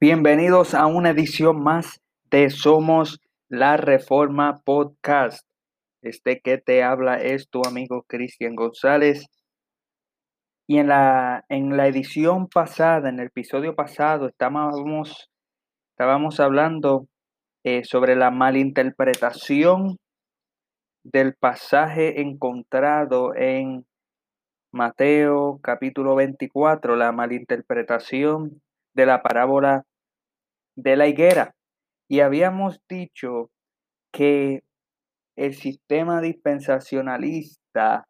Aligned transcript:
Bienvenidos 0.00 0.74
a 0.74 0.86
una 0.86 1.10
edición 1.10 1.60
más 1.60 2.00
de 2.30 2.50
Somos 2.50 3.20
la 3.48 3.76
Reforma 3.76 4.60
Podcast. 4.64 5.44
Este 6.02 6.40
que 6.40 6.56
te 6.58 6.84
habla 6.84 7.16
es 7.20 7.48
tu 7.50 7.62
amigo 7.66 8.04
Cristian 8.06 8.54
González. 8.54 9.26
Y 10.68 10.78
en 10.78 10.86
la, 10.86 11.44
en 11.48 11.76
la 11.76 11.88
edición 11.88 12.46
pasada, 12.46 13.08
en 13.08 13.18
el 13.18 13.26
episodio 13.26 13.74
pasado, 13.74 14.28
estábamos, 14.28 15.28
estábamos 15.90 16.38
hablando 16.38 17.08
eh, 17.64 17.82
sobre 17.82 18.14
la 18.14 18.30
malinterpretación 18.30 19.96
del 21.02 21.34
pasaje 21.34 22.20
encontrado 22.20 23.34
en 23.34 23.84
Mateo 24.70 25.58
capítulo 25.60 26.14
24, 26.14 26.94
la 26.94 27.10
malinterpretación 27.10 28.62
de 28.98 29.06
la 29.06 29.22
parábola 29.22 29.86
de 30.76 30.96
la 30.96 31.06
higuera. 31.06 31.54
Y 32.10 32.18
habíamos 32.18 32.82
dicho 32.88 33.52
que 34.12 34.64
el 35.36 35.54
sistema 35.54 36.20
dispensacionalista 36.20 38.08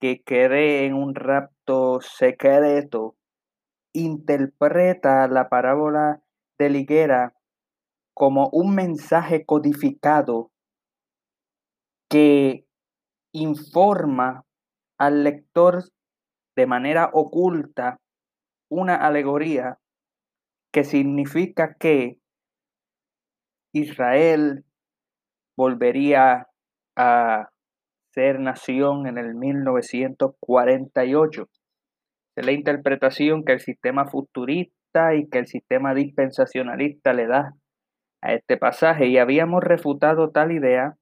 que 0.00 0.22
cree 0.24 0.86
en 0.86 0.94
un 0.94 1.14
rapto 1.14 2.00
secreto 2.00 3.16
interpreta 3.92 5.28
la 5.28 5.50
parábola 5.50 6.22
de 6.58 6.70
la 6.70 6.78
higuera 6.78 7.34
como 8.14 8.48
un 8.50 8.74
mensaje 8.74 9.44
codificado 9.44 10.52
que 12.08 12.66
informa 13.32 14.46
al 14.98 15.22
lector 15.22 15.84
de 16.56 16.66
manera 16.66 17.10
oculta 17.12 18.00
una 18.70 18.94
alegoría 18.94 19.80
que 20.74 20.82
significa 20.82 21.76
que 21.78 22.18
Israel 23.72 24.64
volvería 25.56 26.48
a 26.96 27.48
ser 28.12 28.40
nación 28.40 29.06
en 29.06 29.18
el 29.18 29.36
1948. 29.36 31.48
Es 32.36 32.44
la 32.44 32.50
interpretación 32.50 33.44
que 33.44 33.52
el 33.52 33.60
sistema 33.60 34.06
futurista 34.06 35.14
y 35.14 35.28
que 35.28 35.38
el 35.38 35.46
sistema 35.46 35.94
dispensacionalista 35.94 37.12
le 37.12 37.28
da 37.28 37.54
a 38.20 38.34
este 38.34 38.56
pasaje. 38.56 39.06
Y 39.06 39.18
habíamos 39.18 39.62
refutado 39.62 40.32
tal 40.32 40.50
idea 40.50 40.96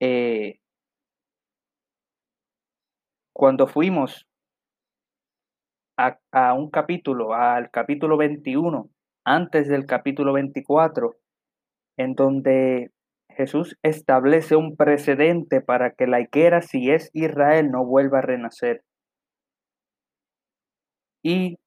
eh, 0.00 0.58
cuando 3.32 3.68
fuimos 3.68 4.27
a, 5.98 6.54
un 6.54 6.70
capítulo, 6.70 7.34
al 7.34 7.70
capítulo 7.70 8.16
21, 8.16 8.88
antes 9.24 9.68
del 9.68 9.84
capítulo 9.84 10.32
24, 10.32 11.16
en 11.96 12.14
donde 12.14 12.92
Jesús 13.30 13.76
establece 13.82 14.54
un 14.54 14.76
precedente 14.76 15.60
para 15.60 15.90
que 15.90 16.06
la 16.06 16.20
higuera, 16.20 16.62
si 16.62 16.90
es 16.90 17.10
Israel, 17.12 17.70
no 17.70 17.84
vuelva 17.84 18.18
a 18.18 18.22
renacer. 18.22 18.82
Y 21.22 21.58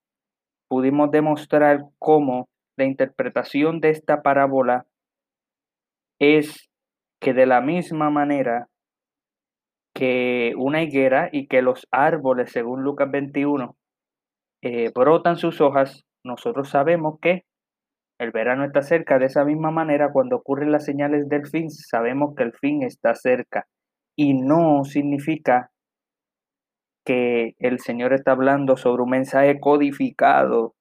pudimos 0.70 1.12
demostrar 1.12 1.82
cómo 2.00 2.48
la 2.78 2.86
interpretación 2.86 3.82
de 3.82 3.90
esta 3.90 4.22
parábola 4.22 4.86
es 6.20 6.70
que 7.20 7.34
de 7.34 7.46
la 7.46 7.60
misma 7.60 8.10
manera 8.10 8.70
que 9.94 10.54
una 10.58 10.82
higuera 10.82 11.30
y 11.34 11.48
que 11.48 11.62
los 11.62 11.86
árboles, 11.92 12.52
según 12.52 12.84
Lucas 12.84 13.12
21, 13.12 13.76
eh, 14.62 14.92
brotan 14.94 15.38
sus 15.38 15.62
hojas, 15.62 16.04
nosotros 16.24 16.70
sabemos 16.70 17.20
que 17.22 17.44
el 18.20 18.32
verano 18.32 18.66
está 18.66 18.84
cerca. 18.84 19.18
De 19.18 19.26
esa 19.26 19.44
misma 19.44 19.72
manera, 19.72 20.12
cuando 20.12 20.36
ocurren 20.38 20.72
las 20.72 20.86
señales 20.86 21.28
del 21.28 21.48
fin, 21.48 21.72
sabemos 21.72 22.36
que 22.36 22.44
el 22.44 22.54
fin 22.54 22.84
está 22.84 23.16
cerca. 23.16 23.68
Y 24.16 24.36
no 24.36 24.84
significa 24.84 25.72
que 27.06 27.56
el 27.58 27.80
Señor 27.80 28.14
está 28.14 28.34
hablando 28.34 28.78
sobre 28.78 29.02
un 29.02 29.10
mensaje 29.10 29.60
codificado 29.60 30.76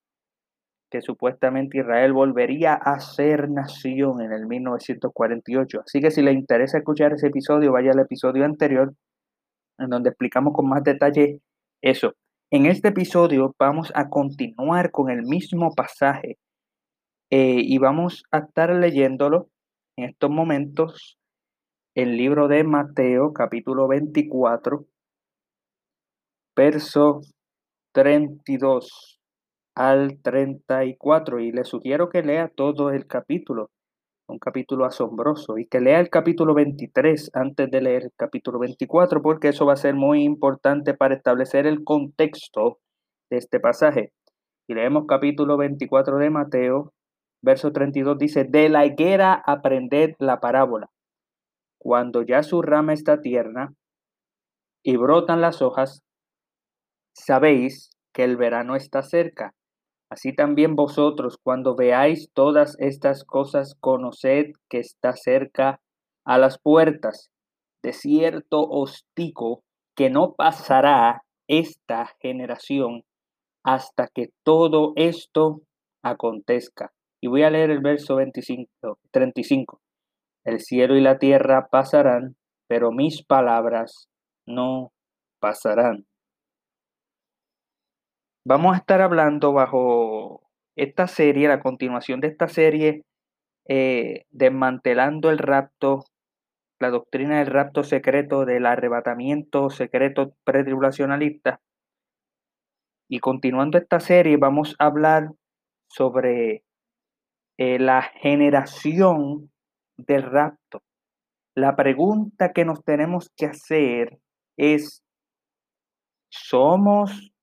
que 0.90 1.00
supuestamente 1.00 1.78
Israel 1.78 2.12
volvería 2.12 2.74
a 2.74 2.98
ser 2.98 3.48
nación 3.48 4.20
en 4.20 4.32
el 4.32 4.46
1948. 4.46 5.82
Así 5.86 6.00
que 6.00 6.10
si 6.10 6.20
le 6.20 6.32
interesa 6.32 6.78
escuchar 6.78 7.12
ese 7.12 7.28
episodio, 7.28 7.72
vaya 7.72 7.92
al 7.92 8.00
episodio 8.00 8.44
anterior, 8.44 8.92
en 9.78 9.88
donde 9.88 10.10
explicamos 10.10 10.52
con 10.52 10.68
más 10.68 10.82
detalle 10.82 11.40
eso. 11.80 12.14
En 12.52 12.66
este 12.66 12.88
episodio 12.88 13.54
vamos 13.60 13.92
a 13.94 14.08
continuar 14.08 14.90
con 14.90 15.08
el 15.08 15.22
mismo 15.22 15.72
pasaje 15.72 16.36
eh, 17.30 17.60
y 17.60 17.78
vamos 17.78 18.24
a 18.32 18.38
estar 18.38 18.74
leyéndolo 18.74 19.48
en 19.96 20.06
estos 20.06 20.30
momentos, 20.30 21.16
el 21.94 22.16
libro 22.16 22.48
de 22.48 22.64
Mateo, 22.64 23.32
capítulo 23.32 23.86
24, 23.86 24.84
verso 26.56 27.20
32 27.92 29.20
al 29.76 30.20
34 30.20 31.38
y 31.38 31.52
le 31.52 31.62
sugiero 31.62 32.08
que 32.08 32.22
lea 32.22 32.48
todo 32.48 32.90
el 32.90 33.06
capítulo, 33.06 33.70
un 34.30 34.38
capítulo 34.38 34.84
asombroso, 34.84 35.58
y 35.58 35.66
que 35.66 35.80
lea 35.80 36.00
el 36.00 36.10
capítulo 36.10 36.54
23 36.54 37.30
antes 37.34 37.70
de 37.70 37.80
leer 37.80 38.04
el 38.04 38.12
capítulo 38.16 38.58
24, 38.58 39.22
porque 39.22 39.48
eso 39.48 39.66
va 39.66 39.74
a 39.74 39.76
ser 39.76 39.94
muy 39.94 40.22
importante 40.22 40.94
para 40.94 41.14
establecer 41.14 41.66
el 41.66 41.84
contexto 41.84 42.78
de 43.30 43.38
este 43.38 43.60
pasaje. 43.60 44.12
Y 44.68 44.74
leemos 44.74 45.04
capítulo 45.08 45.56
24 45.56 46.18
de 46.18 46.30
Mateo, 46.30 46.92
verso 47.42 47.72
32, 47.72 48.18
dice, 48.18 48.44
de 48.44 48.68
la 48.68 48.86
higuera 48.86 49.42
aprended 49.46 50.14
la 50.18 50.40
parábola. 50.40 50.88
Cuando 51.78 52.22
ya 52.22 52.42
su 52.42 52.62
rama 52.62 52.92
está 52.92 53.20
tierna 53.20 53.74
y 54.84 54.96
brotan 54.96 55.40
las 55.40 55.62
hojas, 55.62 56.02
sabéis 57.14 57.90
que 58.12 58.24
el 58.24 58.36
verano 58.36 58.76
está 58.76 59.02
cerca. 59.02 59.54
Así 60.10 60.34
también 60.34 60.74
vosotros, 60.74 61.38
cuando 61.40 61.76
veáis 61.76 62.30
todas 62.34 62.76
estas 62.80 63.24
cosas, 63.24 63.76
conoced 63.80 64.52
que 64.68 64.78
está 64.78 65.12
cerca 65.14 65.80
a 66.24 66.36
las 66.36 66.58
puertas. 66.58 67.30
De 67.82 67.92
cierto 67.92 68.60
os 68.68 69.06
que 69.96 70.10
no 70.10 70.34
pasará 70.34 71.22
esta 71.48 72.10
generación 72.20 73.02
hasta 73.64 74.08
que 74.08 74.30
todo 74.44 74.92
esto 74.96 75.62
acontezca. 76.02 76.92
Y 77.22 77.28
voy 77.28 77.42
a 77.42 77.50
leer 77.50 77.70
el 77.70 77.80
verso 77.80 78.16
25, 78.16 78.98
35. 79.12 79.80
El 80.44 80.60
cielo 80.60 80.96
y 80.96 81.02
la 81.02 81.18
tierra 81.18 81.68
pasarán, 81.70 82.36
pero 82.66 82.90
mis 82.92 83.24
palabras 83.24 84.08
no 84.46 84.92
pasarán. 85.38 86.06
Vamos 88.44 88.74
a 88.74 88.78
estar 88.78 89.02
hablando 89.02 89.52
bajo 89.52 90.50
esta 90.74 91.06
serie, 91.06 91.46
la 91.46 91.60
continuación 91.60 92.20
de 92.20 92.28
esta 92.28 92.48
serie, 92.48 93.04
eh, 93.68 94.24
desmantelando 94.30 95.30
el 95.30 95.36
rapto, 95.36 96.04
la 96.78 96.88
doctrina 96.88 97.40
del 97.40 97.48
rapto 97.48 97.84
secreto, 97.84 98.46
del 98.46 98.64
arrebatamiento 98.64 99.68
secreto 99.68 100.34
pretribulacionalista. 100.44 101.60
Y 103.10 103.18
continuando 103.18 103.76
esta 103.76 104.00
serie, 104.00 104.38
vamos 104.38 104.74
a 104.78 104.86
hablar 104.86 105.32
sobre 105.88 106.64
eh, 107.58 107.78
la 107.78 108.00
generación 108.00 109.50
del 109.98 110.22
rapto. 110.22 110.82
La 111.54 111.76
pregunta 111.76 112.52
que 112.54 112.64
nos 112.64 112.82
tenemos 112.84 113.30
que 113.36 113.46
hacer 113.46 114.18
es, 114.56 115.02
¿somos 116.30 117.34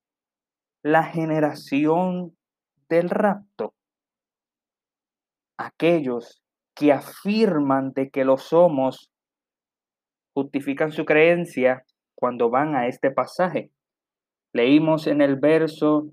la 0.84 1.04
generación 1.04 2.36
del 2.90 3.10
rapto. 3.10 3.74
Aquellos 5.58 6.42
que 6.76 6.92
afirman 6.92 7.92
de 7.94 8.10
que 8.10 8.24
lo 8.24 8.38
somos 8.38 9.10
justifican 10.36 10.92
su 10.92 11.06
creencia 11.06 11.84
cuando 12.16 12.50
van 12.50 12.76
a 12.76 12.88
este 12.88 13.12
pasaje. 13.12 13.72
Leímos 14.54 15.08
en 15.08 15.22
el 15.22 15.38
verso 15.38 16.12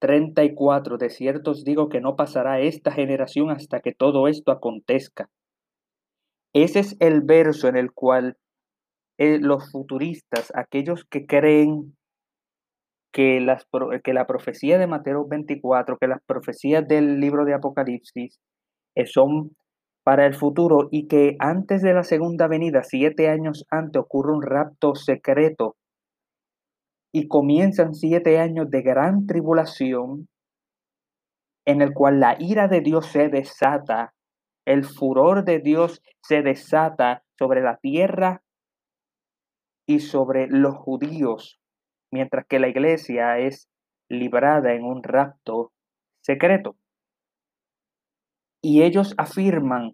34, 0.00 0.96
de 0.96 1.10
cierto 1.10 1.50
os 1.50 1.62
digo 1.62 1.90
que 1.90 2.00
no 2.00 2.16
pasará 2.16 2.60
esta 2.60 2.90
generación 2.90 3.50
hasta 3.50 3.80
que 3.80 3.92
todo 3.92 4.28
esto 4.28 4.50
acontezca. 4.50 5.28
Ese 6.54 6.80
es 6.80 6.96
el 7.00 7.20
verso 7.20 7.68
en 7.68 7.76
el 7.76 7.92
cual 7.92 8.38
eh, 9.18 9.38
los 9.38 9.70
futuristas, 9.70 10.50
aquellos 10.54 11.04
que 11.04 11.26
creen 11.26 11.96
que, 13.12 13.40
las, 13.40 13.66
que 14.04 14.14
la 14.14 14.26
profecía 14.26 14.78
de 14.78 14.86
Mateo 14.86 15.26
24, 15.26 15.98
que 15.98 16.06
las 16.06 16.22
profecías 16.24 16.86
del 16.86 17.20
libro 17.20 17.44
de 17.44 17.54
Apocalipsis 17.54 18.40
eh, 18.94 19.06
son 19.06 19.56
para 20.02 20.26
el 20.26 20.34
futuro 20.34 20.88
y 20.90 21.08
que 21.08 21.36
antes 21.38 21.82
de 21.82 21.92
la 21.92 22.04
segunda 22.04 22.48
venida, 22.48 22.82
siete 22.82 23.28
años 23.28 23.66
antes, 23.70 24.00
ocurre 24.00 24.32
un 24.32 24.42
rapto 24.42 24.94
secreto 24.94 25.76
y 27.12 27.28
comienzan 27.28 27.94
siete 27.94 28.38
años 28.38 28.70
de 28.70 28.82
gran 28.82 29.26
tribulación, 29.26 30.28
en 31.66 31.82
el 31.82 31.92
cual 31.92 32.20
la 32.20 32.36
ira 32.38 32.68
de 32.68 32.80
Dios 32.80 33.06
se 33.06 33.28
desata, 33.28 34.14
el 34.64 34.84
furor 34.84 35.44
de 35.44 35.58
Dios 35.58 36.02
se 36.22 36.42
desata 36.42 37.22
sobre 37.38 37.62
la 37.62 37.76
tierra 37.76 38.42
y 39.86 40.00
sobre 40.00 40.46
los 40.48 40.76
judíos, 40.76 41.59
mientras 42.12 42.46
que 42.46 42.58
la 42.58 42.68
iglesia 42.68 43.38
es 43.38 43.68
librada 44.08 44.74
en 44.74 44.84
un 44.84 45.02
rapto 45.02 45.72
secreto. 46.22 46.76
Y 48.62 48.82
ellos 48.82 49.14
afirman 49.16 49.92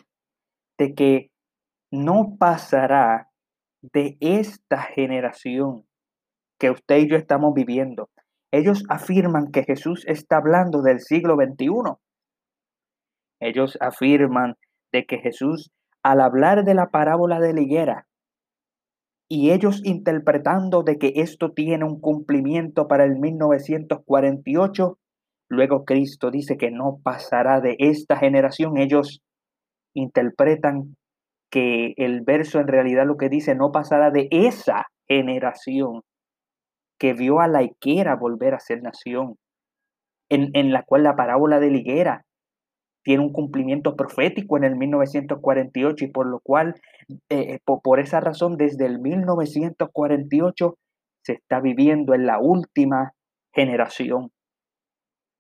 de 0.79 0.95
que 0.95 1.31
no 1.93 2.37
pasará 2.39 3.31
de 3.83 4.17
esta 4.21 4.83
generación 4.83 5.85
que 6.59 6.71
usted 6.71 6.99
y 6.99 7.11
yo 7.11 7.17
estamos 7.17 7.55
viviendo. 7.55 8.11
Ellos 8.53 8.85
afirman 8.89 9.51
que 9.53 9.65
Jesús 9.65 10.05
está 10.07 10.39
hablando 10.39 10.83
del 10.83 11.01
siglo 11.01 11.37
XXI. 11.37 11.97
Ellos 13.41 13.77
afirman 13.81 14.57
de 14.93 15.05
que 15.05 15.19
Jesús, 15.19 15.71
al 16.03 16.21
hablar 16.21 16.65
de 16.65 16.75
la 16.75 16.87
parábola 16.87 17.39
de 17.39 17.53
la 17.53 17.61
higuera, 17.61 18.06
y 19.29 19.51
ellos 19.51 19.81
interpretando 19.85 20.83
de 20.83 20.99
que 20.99 21.13
esto 21.17 21.53
tiene 21.53 21.85
un 21.85 22.01
cumplimiento 22.01 22.87
para 22.87 23.05
el 23.05 23.19
1948, 23.19 24.99
luego 25.49 25.85
Cristo 25.85 26.31
dice 26.31 26.57
que 26.57 26.71
no 26.71 26.99
pasará 27.03 27.61
de 27.61 27.77
esta 27.79 28.17
generación. 28.17 28.77
Ellos 28.77 29.23
interpretan 29.95 30.97
que 31.51 31.95
el 31.97 32.23
verso 32.23 32.61
en 32.61 32.69
realidad 32.69 33.07
lo 33.07 33.17
que 33.17 33.29
dice 33.29 33.55
no 33.55 33.73
pasará 33.73 34.11
de 34.11 34.29
esa 34.31 34.87
generación 35.09 36.03
que 36.99 37.13
vio 37.13 37.41
a 37.41 37.49
la 37.49 37.63
higuera 37.63 38.17
volver 38.17 38.55
a 38.55 38.61
ser 38.61 38.83
nación, 38.83 39.37
en, 40.29 40.51
en 40.55 40.73
la 40.73 40.83
cual 40.83 41.03
la 41.03 41.17
parábola 41.17 41.61
de 41.61 41.71
la 41.71 41.79
higuera 41.79 42.26
tiene 43.07 43.23
un 43.23 43.33
cumplimiento 43.33 43.95
profético 43.95 44.57
en 44.57 44.65
el 44.65 44.75
1948 44.75 46.07
y 46.07 46.09
por 46.09 46.27
lo 46.27 46.41
cual, 46.41 46.75
eh, 47.29 47.55
eh, 47.55 47.61
por, 47.65 48.01
esa 48.01 48.19
razón, 48.19 48.57
desde 48.57 48.85
el 48.85 48.99
1948 48.99 50.77
se 51.25 51.35
está 51.35 51.61
viviendo 51.61 52.15
en 52.15 52.27
la 52.27 52.41
última 52.41 53.13
generación. 53.55 54.33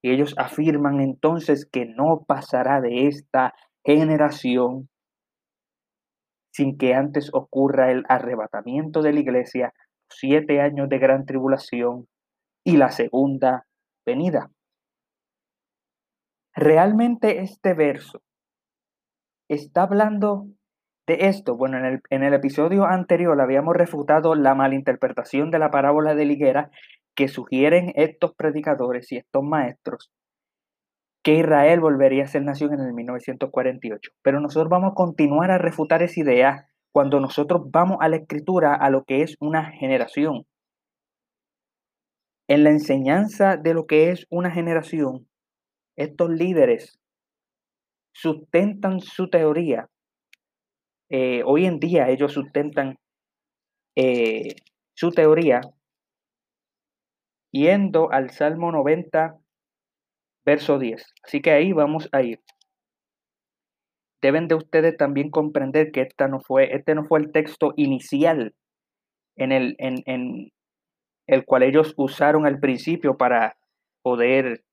Y 0.00 0.12
ellos 0.12 0.34
afirman 0.38 1.00
entonces 1.00 1.66
que 1.66 1.86
no 1.86 2.22
pasará 2.24 2.80
de 2.80 3.08
esta 3.08 3.52
generación 3.84 4.88
sin 6.52 6.78
que 6.78 6.94
antes 6.94 7.30
ocurra 7.32 7.90
el 7.90 8.04
arrebatamiento 8.08 9.02
de 9.02 9.12
la 9.12 9.18
iglesia, 9.18 9.72
siete 10.08 10.60
años 10.60 10.88
de 10.88 10.98
gran 11.00 11.26
tribulación 11.26 12.06
y 12.64 12.76
la 12.76 12.90
segunda 12.90 13.66
venida. 14.06 14.52
Realmente 16.56 17.42
este 17.42 17.74
verso 17.74 18.22
está 19.46 19.82
hablando 19.82 20.46
de 21.06 21.28
esto. 21.28 21.54
Bueno, 21.54 21.76
en 21.76 22.22
el, 22.22 22.34
episodio 22.34 22.86
anterior 22.86 23.38
habíamos 23.38 23.76
refutado 23.76 24.34
la 24.34 24.54
malinterpretación 24.54 25.50
de 25.50 25.58
la 25.58 25.70
parábola 25.70 26.14
de 26.14 26.24
liguera 26.24 26.70
que 27.14 27.28
sugieren 27.28 27.92
estos 27.94 28.34
predicadores 28.34 29.12
y 29.12 29.18
estos 29.18 29.44
maestros 29.44 30.10
que 31.22 31.34
Israel 31.34 31.80
volvería 31.80 32.24
a 32.24 32.28
ser 32.28 32.42
nación 32.42 32.72
en 32.72 32.80
el 32.80 32.94
1948. 32.94 34.12
Pero 34.22 34.40
nosotros 34.40 34.70
vamos 34.70 34.92
a 34.92 34.94
continuar 34.94 35.50
a 35.50 35.58
refutar 35.58 36.02
esa 36.02 36.20
idea 36.20 36.68
cuando 36.90 37.20
nosotros 37.20 37.70
vamos 37.70 37.98
a 38.00 38.08
la 38.08 38.16
escritura 38.16 38.74
a 38.74 38.88
lo 38.88 39.04
que 39.04 39.20
es 39.20 39.36
una 39.40 39.72
generación. 39.72 40.44
En 42.48 42.64
la 42.64 42.70
enseñanza 42.70 43.58
de 43.58 43.74
lo 43.74 43.86
que 43.86 44.10
es 44.10 44.26
una 44.30 44.50
generación, 44.50 45.26
estos 45.96 46.30
líderes 46.30 46.98
sustentan 48.12 49.00
su 49.00 49.28
teoría. 49.28 49.88
Eh, 51.10 51.42
hoy 51.44 51.66
en 51.66 51.78
día 51.78 52.08
ellos 52.08 52.32
sustentan 52.32 52.98
eh, 53.94 54.56
su 54.94 55.10
teoría 55.10 55.60
yendo 57.52 58.10
al 58.10 58.30
Salmo 58.30 58.72
90, 58.72 59.38
verso 60.44 60.78
10. 60.78 61.14
Así 61.24 61.40
que 61.40 61.50
ahí 61.50 61.72
vamos 61.72 62.08
a 62.12 62.22
ir. 62.22 62.40
Deben 64.20 64.48
de 64.48 64.56
ustedes 64.56 64.96
también 64.96 65.30
comprender 65.30 65.92
que 65.92 66.02
esta 66.02 66.28
no 66.28 66.40
fue, 66.40 66.74
este 66.74 66.94
no 66.94 67.04
fue 67.04 67.20
el 67.20 67.32
texto 67.32 67.72
inicial 67.76 68.54
en 69.36 69.52
el, 69.52 69.76
en, 69.78 70.02
en 70.06 70.52
el 71.26 71.44
cual 71.44 71.62
ellos 71.62 71.94
usaron 71.96 72.46
al 72.46 72.58
principio 72.58 73.16
para 73.16 73.56
poder 74.02 74.65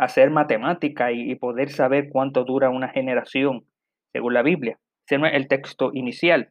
hacer 0.00 0.30
matemática 0.30 1.12
y, 1.12 1.34
poder 1.34 1.70
saber 1.70 2.08
cuánto 2.10 2.44
dura 2.44 2.70
una 2.70 2.88
generación 2.88 3.66
según 4.12 4.34
la 4.34 4.42
Biblia. 4.42 4.78
Ese 5.06 5.18
no 5.18 5.26
es 5.26 5.34
el 5.34 5.46
texto 5.46 5.90
inicial. 5.92 6.50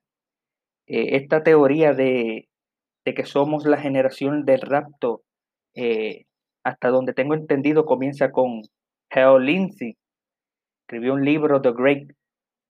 Eh, 0.87 1.15
esta 1.17 1.43
teoría 1.43 1.93
de, 1.93 2.47
de, 3.05 3.13
que 3.13 3.25
somos 3.25 3.65
la 3.65 3.77
generación 3.77 4.45
del 4.45 4.61
rapto 4.61 5.23
eh, 5.75 6.25
hasta 6.63 6.89
donde 6.89 7.13
tengo 7.13 7.33
entendido, 7.33 7.85
comienza 7.85 8.31
con 8.31 8.61
Hal 9.09 9.45
Lindsey. 9.45 9.97
Escribió 10.83 11.13
un 11.13 11.25
libro, 11.25 11.61
The 11.61 11.71
Great 11.71 12.11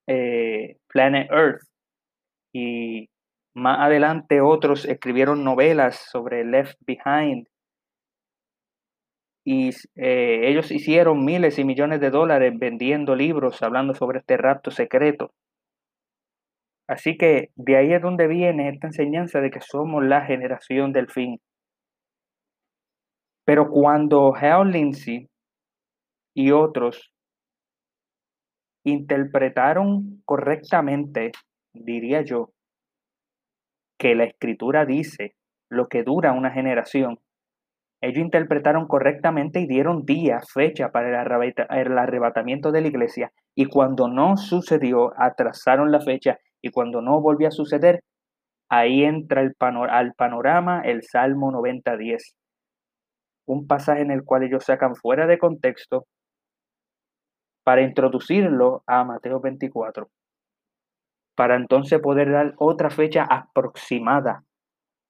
eh, 0.08 0.78
Planet 0.88 1.30
Earth, 1.30 1.62
y 2.54 3.10
más 3.54 3.80
adelante 3.80 4.42
otros 4.42 4.86
escribieron 4.86 5.44
novelas 5.44 5.98
sobre 6.12 6.46
Left 6.46 6.78
Behind. 6.86 7.48
Y 9.46 9.70
eh, 9.96 10.50
ellos 10.50 10.72
hicieron 10.72 11.26
miles 11.26 11.58
y 11.60 11.64
millones 11.64 12.00
de 12.02 12.10
dólares 12.10 12.54
vendiendo 12.58 13.16
libros 13.16 13.62
hablando 13.64 13.94
sobre 13.94 14.20
este 14.20 14.38
rapto 14.38 14.70
secreto. 14.72 15.32
Así 16.88 17.18
que 17.18 17.52
de 17.56 17.78
ahí 17.78 17.94
es 17.94 18.02
donde 18.02 18.28
viene 18.28 18.70
esta 18.70 18.88
enseñanza 18.88 19.42
de 19.42 19.52
que 19.52 19.62
somos 19.62 20.04
la 20.04 20.26
generación 20.26 20.92
del 20.92 21.10
fin. 21.10 21.40
Pero 23.46 23.70
cuando 23.70 24.36
Hal 24.36 24.72
Lindsey 24.72 25.28
y 26.36 26.52
otros 26.52 27.12
interpretaron 28.84 30.22
correctamente, 30.26 31.32
diría 31.74 32.22
yo, 32.22 32.52
que 34.00 34.16
la 34.16 34.24
escritura 34.24 34.86
dice 34.86 35.36
lo 35.70 35.90
que 35.90 36.04
dura 36.04 36.32
una 36.32 36.52
generación, 36.52 37.20
ellos 38.02 38.24
interpretaron 38.24 38.88
correctamente 38.88 39.60
y 39.60 39.68
dieron 39.68 40.06
día, 40.06 40.40
fecha 40.54 40.90
para 40.90 41.10
el 41.10 41.98
arrebatamiento 41.98 42.72
de 42.72 42.82
la 42.82 42.88
iglesia. 42.88 43.32
Y 43.56 43.66
cuando 43.66 44.08
no 44.08 44.38
sucedió, 44.38 45.14
atrasaron 45.18 45.92
la 45.92 46.00
fecha. 46.00 46.38
Y 46.62 46.72
cuando 46.72 47.02
no 47.02 47.22
volvió 47.22 47.50
a 47.50 47.52
suceder, 47.52 48.02
ahí 48.70 49.04
entra 49.04 49.42
el 49.42 49.54
al 49.60 50.14
panorama 50.14 50.82
el 50.82 51.04
Salmo 51.04 51.52
90.10 51.52 52.20
un 53.50 53.66
pasaje 53.66 54.02
en 54.02 54.12
el 54.12 54.24
cual 54.24 54.44
ellos 54.44 54.64
sacan 54.64 54.96
fuera 54.96 55.26
de 55.26 55.40
contexto 55.40 56.06
para 57.64 57.82
introducirlo 57.82 58.84
a 58.86 59.04
Mateo 59.04 59.40
24, 59.40 60.08
para 61.36 61.56
entonces 61.56 62.00
poder 62.00 62.32
dar 62.32 62.54
otra 62.58 62.92
fecha 62.92 63.26
aproximada 63.28 64.44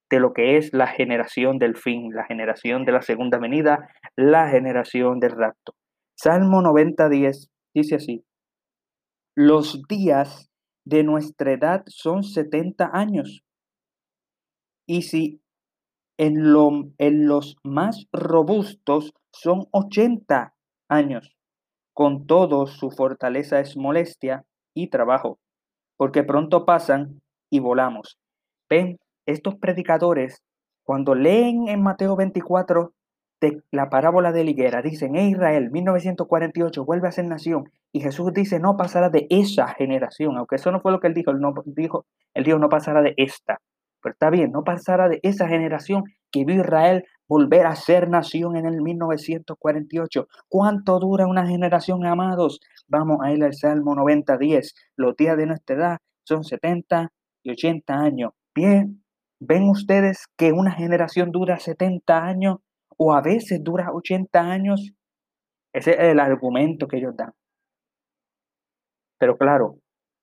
de 0.09 0.19
lo 0.19 0.33
que 0.33 0.57
es 0.57 0.73
la 0.73 0.87
generación 0.87 1.59
del 1.59 1.77
fin, 1.77 2.13
la 2.13 2.25
generación 2.25 2.85
de 2.85 2.91
la 2.91 3.01
segunda 3.01 3.37
venida, 3.37 3.89
la 4.15 4.49
generación 4.49 5.19
del 5.19 5.31
rapto. 5.31 5.73
Salmo 6.15 6.61
90.10 6.61 7.49
dice 7.73 7.95
así, 7.95 8.25
los 9.35 9.83
días 9.87 10.49
de 10.85 11.03
nuestra 11.03 11.53
edad 11.53 11.83
son 11.87 12.23
70 12.23 12.89
años. 12.91 13.43
Y 14.87 15.03
si 15.03 15.41
en, 16.17 16.51
lo, 16.51 16.69
en 16.97 17.27
los 17.27 17.55
más 17.63 18.07
robustos 18.11 19.13
son 19.31 19.67
80 19.71 20.53
años. 20.89 21.35
Con 21.93 22.27
todo, 22.27 22.67
su 22.67 22.91
fortaleza 22.91 23.59
es 23.59 23.77
molestia 23.77 24.45
y 24.75 24.89
trabajo, 24.89 25.39
porque 25.97 26.23
pronto 26.23 26.65
pasan 26.65 27.21
y 27.49 27.59
volamos. 27.59 28.17
Ven, 28.69 28.97
estos 29.31 29.55
predicadores, 29.55 30.43
cuando 30.83 31.15
leen 31.15 31.67
en 31.67 31.81
Mateo 31.81 32.15
24 32.15 32.93
de 33.41 33.61
la 33.71 33.89
parábola 33.89 34.31
de 34.31 34.43
la 34.43 34.49
higuera, 34.49 34.81
dicen, 34.81 35.15
hey 35.15 35.29
Israel, 35.31 35.71
1948, 35.71 36.83
vuelve 36.83 37.07
a 37.07 37.11
ser 37.11 37.25
nación. 37.25 37.71
Y 37.91 38.01
Jesús 38.01 38.33
dice, 38.33 38.59
no 38.59 38.75
pasará 38.75 39.09
de 39.09 39.27
esa 39.29 39.67
generación, 39.69 40.37
aunque 40.37 40.55
eso 40.55 40.71
no 40.71 40.81
fue 40.81 40.91
lo 40.91 40.99
que 40.99 41.07
él 41.07 41.13
dijo, 41.13 41.31
él, 41.31 41.39
no, 41.39 41.53
dijo, 41.65 42.05
él 42.33 42.43
dijo, 42.43 42.59
no 42.59 42.69
pasará 42.69 43.01
de 43.01 43.13
esta. 43.17 43.61
Pero 44.01 44.13
está 44.13 44.29
bien, 44.29 44.51
no 44.51 44.63
pasara 44.63 45.09
de 45.09 45.19
esa 45.23 45.47
generación 45.47 46.03
que 46.31 46.45
vio 46.45 46.61
Israel 46.61 47.05
volver 47.27 47.65
a 47.65 47.75
ser 47.75 48.09
nación 48.09 48.55
en 48.55 48.65
el 48.65 48.81
1948. 48.81 50.27
¿Cuánto 50.47 50.99
dura 50.99 51.27
una 51.27 51.45
generación, 51.45 52.05
amados? 52.05 52.59
Vamos 52.87 53.19
a 53.21 53.31
ir 53.31 53.43
al 53.43 53.53
Salmo 53.53 53.95
90-10. 53.95 54.73
Los 54.95 55.15
días 55.15 55.37
de 55.37 55.45
nuestra 55.45 55.75
edad 55.75 55.97
son 56.23 56.43
70 56.43 57.11
y 57.43 57.51
80 57.51 57.93
años. 57.93 58.31
Bien, 58.55 59.03
¿ven 59.39 59.69
ustedes 59.69 60.27
que 60.37 60.51
una 60.51 60.71
generación 60.71 61.31
dura 61.31 61.59
70 61.59 62.23
años 62.23 62.57
o 62.97 63.13
a 63.13 63.21
veces 63.21 63.63
dura 63.63 63.91
80 63.93 64.39
años? 64.39 64.91
Ese 65.73 65.91
es 65.91 65.99
el 65.99 66.19
argumento 66.19 66.87
que 66.87 66.97
ellos 66.97 67.15
dan. 67.15 67.33
Pero 69.19 69.37
claro, 69.37 69.77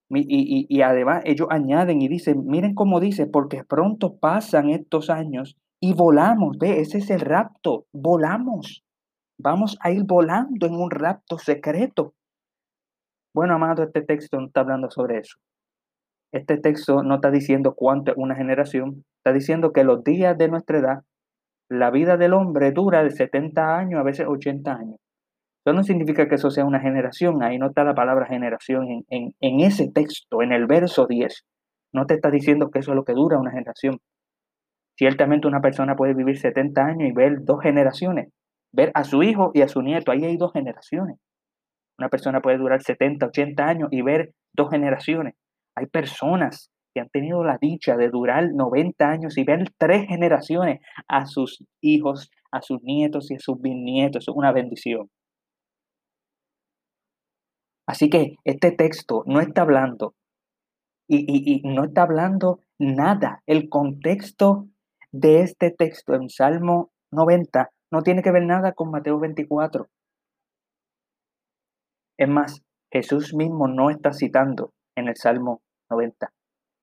y, 0.09 0.67
y, 0.69 0.83
además 0.83 1.23
ellos 1.25 1.49
añaden 1.51 2.01
y 2.01 2.09
dicen, 2.09 2.47
miren 2.47 2.75
cómo 2.75 3.01
dice, 3.01 3.27
porque 3.27 3.65
pronto 3.65 4.17
pasan 4.19 4.71
estos 4.71 5.11
años 5.11 5.57
y 5.81 5.95
volamos, 5.95 6.59
ve, 6.59 6.81
ese 6.81 6.99
es 6.99 7.11
el 7.11 7.21
rapto, 7.21 7.87
volamos. 7.93 8.85
Vamos 9.39 9.77
a 9.81 9.91
ir 9.91 10.05
volando 10.05 10.67
en 10.67 10.75
un 10.75 10.91
rapto 10.91 11.39
secreto. 11.39 12.15
Bueno, 13.35 13.55
amado, 13.55 13.83
este 13.83 14.01
texto 14.03 14.39
no 14.41 14.47
está 14.47 14.61
hablando 14.61 14.91
sobre 14.91 15.19
eso. 15.19 15.37
Este 16.37 16.59
texto 16.59 17.02
no 17.02 17.14
está 17.14 17.31
diciendo 17.31 17.75
cuánto 17.75 18.12
es 18.12 18.19
una 18.19 18.35
generación, 18.35 19.05
está 19.21 19.33
diciendo 19.33 19.73
que 19.73 19.85
los 19.85 20.05
días 20.05 20.37
de 20.37 20.49
nuestra 20.49 20.78
edad, 20.78 20.99
la 21.71 21.90
vida 21.90 22.19
del 22.19 22.35
hombre 22.35 22.73
dura 22.73 23.02
de 23.02 23.11
70 23.11 23.78
años, 23.78 23.99
a 23.99 24.02
veces 24.02 24.26
80 24.28 24.71
años. 24.71 24.97
Eso 25.64 25.75
no 25.75 25.83
significa 25.83 26.28
que 26.28 26.35
eso 26.35 26.50
sea 26.50 26.66
una 26.66 26.78
generación, 26.78 27.43
ahí 27.43 27.59
no 27.59 27.69
está 27.69 27.85
la 27.85 27.95
palabra 27.95 28.26
generación 28.26 28.87
en, 28.90 29.05
en, 29.09 29.35
en 29.40 29.61
ese 29.61 29.90
texto, 29.90 30.43
en 30.43 30.52
el 30.52 30.66
verso 30.66 31.07
10. 31.07 31.43
No 31.95 32.05
te 32.05 32.12
está 32.12 32.31
diciendo 32.31 32.71
que 32.71 32.81
eso 32.81 32.90
es 32.93 32.97
lo 32.97 33.05
que 33.05 33.14
dura 33.14 33.38
una 33.38 33.50
generación. 33.50 33.99
Ciertamente 34.99 35.49
una 35.49 35.62
persona 35.62 35.97
puede 35.97 36.12
vivir 36.12 36.38
70 36.38 36.85
años 36.85 37.09
y 37.09 37.12
ver 37.12 37.38
dos 37.45 37.62
generaciones, 37.62 38.28
ver 38.73 38.90
a 38.93 39.05
su 39.05 39.23
hijo 39.23 39.52
y 39.55 39.62
a 39.62 39.69
su 39.69 39.81
nieto, 39.81 40.12
ahí 40.12 40.23
hay 40.26 40.37
dos 40.37 40.52
generaciones. 40.52 41.16
Una 41.99 42.11
persona 42.11 42.43
puede 42.43 42.59
durar 42.59 42.83
70, 42.83 43.25
80 43.25 43.66
años 43.66 43.88
y 43.90 44.02
ver 44.02 44.33
dos 44.52 44.69
generaciones. 44.69 45.33
Hay 45.76 45.87
personas 45.87 46.71
que 46.95 47.00
han 47.00 47.11
tenido 47.11 47.45
la 47.45 47.59
dicha 47.61 47.97
de 47.97 48.09
durar 48.09 48.52
90 48.54 49.06
años 49.06 49.37
y 49.37 49.45
ver 49.45 49.71
tres 49.76 50.06
generaciones 50.09 50.80
a 51.09 51.26
sus 51.26 51.62
hijos, 51.83 52.30
a 52.50 52.62
sus 52.62 52.83
nietos 52.83 53.30
y 53.30 53.35
a 53.35 53.38
sus 53.38 53.61
bisnietos. 53.61 54.25
Es 54.25 54.35
una 54.35 54.52
bendición. 54.52 55.11
Así 57.87 58.09
que 58.11 58.37
este 58.45 58.73
texto 58.73 59.23
no 59.26 59.40
está 59.40 59.62
hablando 59.62 60.14
y, 61.09 61.62
no 61.64 61.85
está 61.85 62.02
hablando 62.02 62.61
nada. 62.78 63.42
El 63.47 63.68
contexto 63.68 64.66
de 65.12 65.42
este 65.42 65.71
texto 65.71 66.14
en 66.14 66.28
Salmo 66.28 66.90
90 67.12 67.71
no 67.92 68.02
tiene 68.02 68.23
que 68.23 68.33
ver 68.33 68.45
nada 68.45 68.73
con 68.73 68.90
Mateo 68.90 69.21
24. 69.21 69.87
Es 72.18 72.28
más, 72.28 72.62
Jesús 72.90 73.35
mismo 73.35 73.68
no 73.68 73.90
está 73.90 74.12
citando 74.12 74.73
en 74.97 75.09
el 75.09 75.16
Salmo 75.16 75.61
90. 75.90 76.33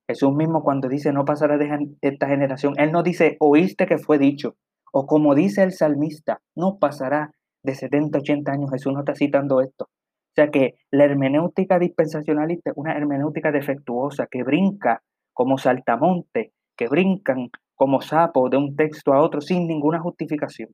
Jesús 0.08 0.34
mismo 0.34 0.62
cuando 0.62 0.88
dice 0.88 1.12
no 1.12 1.24
pasará 1.24 1.56
de 1.56 1.96
esta 2.02 2.28
generación, 2.28 2.74
Él 2.78 2.92
no 2.92 3.02
dice 3.02 3.36
oíste 3.40 3.86
que 3.86 3.98
fue 3.98 4.18
dicho, 4.18 4.56
o 4.92 5.06
como 5.06 5.34
dice 5.34 5.62
el 5.62 5.72
salmista, 5.72 6.40
no 6.54 6.78
pasará 6.78 7.32
de 7.62 7.74
70, 7.74 8.18
80 8.18 8.52
años, 8.52 8.70
Jesús 8.70 8.92
no 8.92 9.00
está 9.00 9.14
citando 9.14 9.60
esto. 9.60 9.84
O 9.86 10.34
sea 10.34 10.50
que 10.50 10.74
la 10.90 11.04
hermenéutica 11.04 11.78
dispensacionalista 11.78 12.70
es 12.70 12.76
una 12.76 12.96
hermenéutica 12.96 13.52
defectuosa 13.52 14.26
que 14.30 14.42
brinca 14.42 15.02
como 15.32 15.58
saltamonte, 15.58 16.52
que 16.76 16.88
brincan 16.88 17.50
como 17.74 18.00
sapo 18.00 18.48
de 18.50 18.56
un 18.56 18.76
texto 18.76 19.12
a 19.12 19.20
otro 19.20 19.40
sin 19.40 19.66
ninguna 19.66 20.00
justificación, 20.00 20.70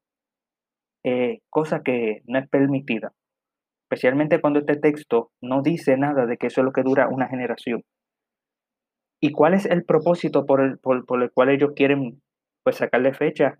eh, 1.04 1.40
cosa 1.48 1.82
que 1.82 2.22
no 2.26 2.38
es 2.38 2.48
permitida, 2.48 3.12
especialmente 3.84 4.40
cuando 4.40 4.60
este 4.60 4.76
texto 4.76 5.30
no 5.40 5.62
dice 5.62 5.96
nada 5.96 6.26
de 6.26 6.36
que 6.36 6.48
eso 6.48 6.60
es 6.60 6.64
lo 6.64 6.72
que 6.72 6.82
dura 6.82 7.08
una 7.08 7.28
generación. 7.28 7.82
¿Y 9.20 9.32
cuál 9.32 9.54
es 9.54 9.66
el 9.66 9.84
propósito 9.84 10.46
por 10.46 10.60
el, 10.60 10.78
por, 10.78 11.22
el 11.22 11.30
cual 11.32 11.50
ellos 11.50 11.72
quieren 11.76 12.22
pues, 12.64 12.76
sacarle 12.76 13.12
fecha 13.12 13.58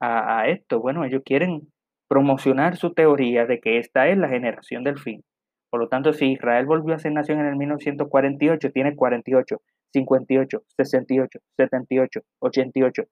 a, 0.00 0.40
a 0.40 0.48
esto? 0.48 0.80
Bueno, 0.80 1.04
ellos 1.04 1.22
quieren 1.24 1.72
promocionar 2.08 2.76
su 2.76 2.92
teoría 2.92 3.46
de 3.46 3.60
que 3.60 3.78
esta 3.78 4.08
es 4.08 4.18
la 4.18 4.28
generación 4.28 4.84
del 4.84 4.98
fin. 4.98 5.22
Por 5.70 5.80
lo 5.80 5.88
tanto, 5.88 6.12
si 6.12 6.32
Israel 6.32 6.66
volvió 6.66 6.94
a 6.94 6.98
ser 6.98 7.12
nación 7.12 7.40
en 7.40 7.46
el 7.46 7.56
1948, 7.56 8.70
tiene 8.72 8.96
48, 8.96 9.60
58, 9.92 10.62
68, 10.76 11.38
78, 11.56 12.20
88, 12.40 13.02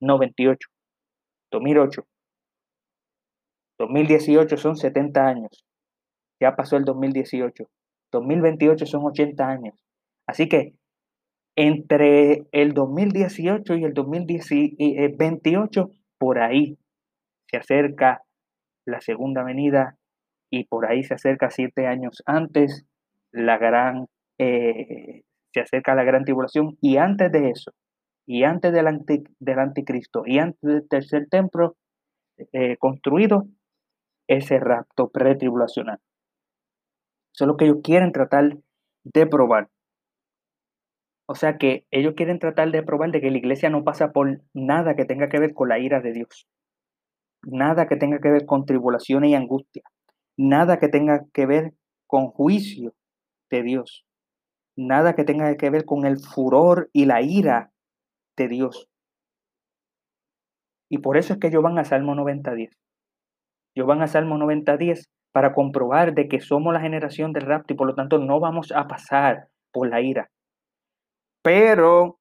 98, 0.00 0.68
2008, 1.50 2.06
2018 3.78 4.56
son 4.56 4.76
70 4.76 5.26
años. 5.26 5.64
Ya 6.40 6.56
pasó 6.56 6.76
el 6.76 6.84
2018. 6.84 7.68
2028 8.12 8.86
son 8.86 9.04
80 9.04 9.48
años. 9.48 9.74
Así 10.26 10.48
que 10.48 10.74
entre 11.56 12.46
el 12.52 12.74
2018 12.74 13.74
y 13.76 13.84
el 13.84 13.94
2028, 13.94 15.90
por 16.18 16.38
ahí 16.38 16.78
se 17.48 17.56
acerca 17.56 18.22
la 18.84 19.00
segunda 19.00 19.42
venida 19.42 19.96
y 20.50 20.64
por 20.64 20.86
ahí 20.86 21.02
se 21.02 21.14
acerca 21.14 21.50
siete 21.50 21.86
años 21.86 22.22
antes 22.26 22.86
la 23.32 23.58
gran, 23.58 24.06
eh, 24.38 25.22
se 25.52 25.60
acerca 25.60 25.94
la 25.94 26.04
gran 26.04 26.24
tribulación 26.24 26.76
y 26.80 26.98
antes 26.98 27.32
de 27.32 27.50
eso, 27.50 27.72
y 28.26 28.44
antes 28.44 28.72
del, 28.72 28.86
anticristo 29.58 30.22
y 30.26 30.38
antes 30.38 30.60
del 30.60 30.88
tercer 30.88 31.28
templo 31.28 31.76
eh, 32.52 32.76
construido, 32.78 33.46
ese 34.28 34.58
rapto 34.58 35.08
pretribulacional. 35.08 35.98
Eso 37.32 37.44
es 37.44 37.48
lo 37.48 37.56
que 37.56 37.66
ellos 37.66 37.78
quieren 37.82 38.12
tratar 38.12 38.56
de 39.04 39.26
probar. 39.26 39.68
O 41.26 41.34
sea 41.34 41.58
que 41.58 41.84
ellos 41.90 42.14
quieren 42.16 42.38
tratar 42.38 42.70
de 42.70 42.82
probar 42.82 43.10
de 43.10 43.20
que 43.20 43.30
la 43.30 43.38
iglesia 43.38 43.68
no 43.68 43.82
pasa 43.82 44.12
por 44.12 44.40
nada 44.54 44.94
que 44.94 45.04
tenga 45.04 45.28
que 45.28 45.40
ver 45.40 45.54
con 45.54 45.68
la 45.68 45.78
ira 45.78 46.00
de 46.00 46.12
Dios. 46.12 46.46
Nada 47.42 47.86
que 47.88 47.96
tenga 47.96 48.20
que 48.20 48.30
ver 48.30 48.46
con 48.46 48.64
tribulaciones 48.64 49.30
y 49.30 49.34
angustia. 49.34 49.82
Nada 50.36 50.78
que 50.78 50.88
tenga 50.88 51.24
que 51.32 51.46
ver 51.46 51.74
con 52.06 52.28
juicio 52.28 52.94
de 53.50 53.62
Dios. 53.62 54.04
Nada 54.76 55.14
que 55.14 55.24
tenga 55.24 55.56
que 55.56 55.70
ver 55.70 55.84
con 55.84 56.06
el 56.06 56.18
furor 56.18 56.90
y 56.92 57.06
la 57.06 57.22
ira 57.22 57.72
de 58.36 58.48
Dios. 58.48 58.88
Y 60.88 60.98
por 60.98 61.16
eso 61.16 61.32
es 61.32 61.38
que 61.40 61.48
ellos 61.48 61.62
van 61.62 61.78
a 61.78 61.84
Salmo 61.84 62.14
90.10. 62.14 62.70
Ellos 63.74 63.88
van 63.88 64.02
a 64.02 64.06
Salmo 64.06 64.36
90.10 64.36 65.08
para 65.32 65.54
comprobar 65.54 66.14
de 66.14 66.28
que 66.28 66.40
somos 66.40 66.72
la 66.72 66.80
generación 66.80 67.32
del 67.32 67.46
rapto 67.46 67.74
y 67.74 67.76
por 67.76 67.88
lo 67.88 67.94
tanto 67.94 68.18
no 68.18 68.38
vamos 68.38 68.72
a 68.72 68.86
pasar 68.86 69.48
por 69.72 69.88
la 69.88 70.00
ira. 70.00 70.30
Pero 71.46 72.18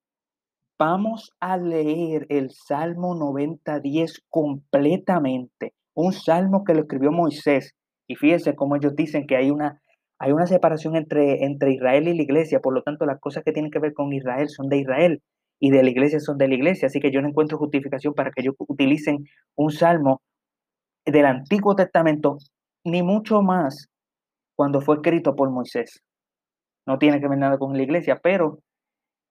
vamos 0.77 1.31
a 1.39 1.57
leer 1.57 2.27
el 2.29 2.51
Salmo 2.51 3.15
90.10 3.15 4.19
completamente. 4.29 5.73
Un 5.95 6.13
salmo 6.13 6.63
que 6.63 6.75
lo 6.75 6.81
escribió 6.81 7.11
Moisés. 7.11 7.73
Y 8.07 8.17
fíjense 8.17 8.53
cómo 8.53 8.75
ellos 8.75 8.95
dicen 8.95 9.25
que 9.25 9.35
hay 9.35 9.49
una, 9.49 9.81
hay 10.19 10.31
una 10.31 10.45
separación 10.45 10.95
entre, 10.95 11.43
entre 11.43 11.73
Israel 11.73 12.07
y 12.07 12.15
la 12.15 12.21
iglesia. 12.21 12.59
Por 12.59 12.75
lo 12.75 12.83
tanto, 12.83 13.07
las 13.07 13.19
cosas 13.19 13.43
que 13.43 13.51
tienen 13.51 13.71
que 13.71 13.79
ver 13.79 13.95
con 13.95 14.13
Israel 14.13 14.47
son 14.47 14.69
de 14.69 14.77
Israel 14.77 15.23
y 15.59 15.71
de 15.71 15.81
la 15.81 15.89
iglesia 15.89 16.19
son 16.19 16.37
de 16.37 16.47
la 16.47 16.53
iglesia. 16.53 16.85
Así 16.85 16.99
que 16.99 17.11
yo 17.11 17.19
no 17.23 17.29
encuentro 17.29 17.57
justificación 17.57 18.13
para 18.13 18.29
que 18.29 18.41
ellos 18.41 18.53
utilicen 18.59 19.25
un 19.55 19.71
salmo 19.71 20.21
del 21.03 21.25
Antiguo 21.25 21.75
Testamento, 21.75 22.37
ni 22.83 23.01
mucho 23.01 23.41
más 23.41 23.87
cuando 24.55 24.81
fue 24.81 24.97
escrito 24.97 25.35
por 25.35 25.49
Moisés. 25.49 26.03
No 26.85 26.99
tiene 26.99 27.19
que 27.19 27.27
ver 27.27 27.39
nada 27.39 27.57
con 27.57 27.75
la 27.75 27.81
iglesia, 27.81 28.19
pero 28.21 28.59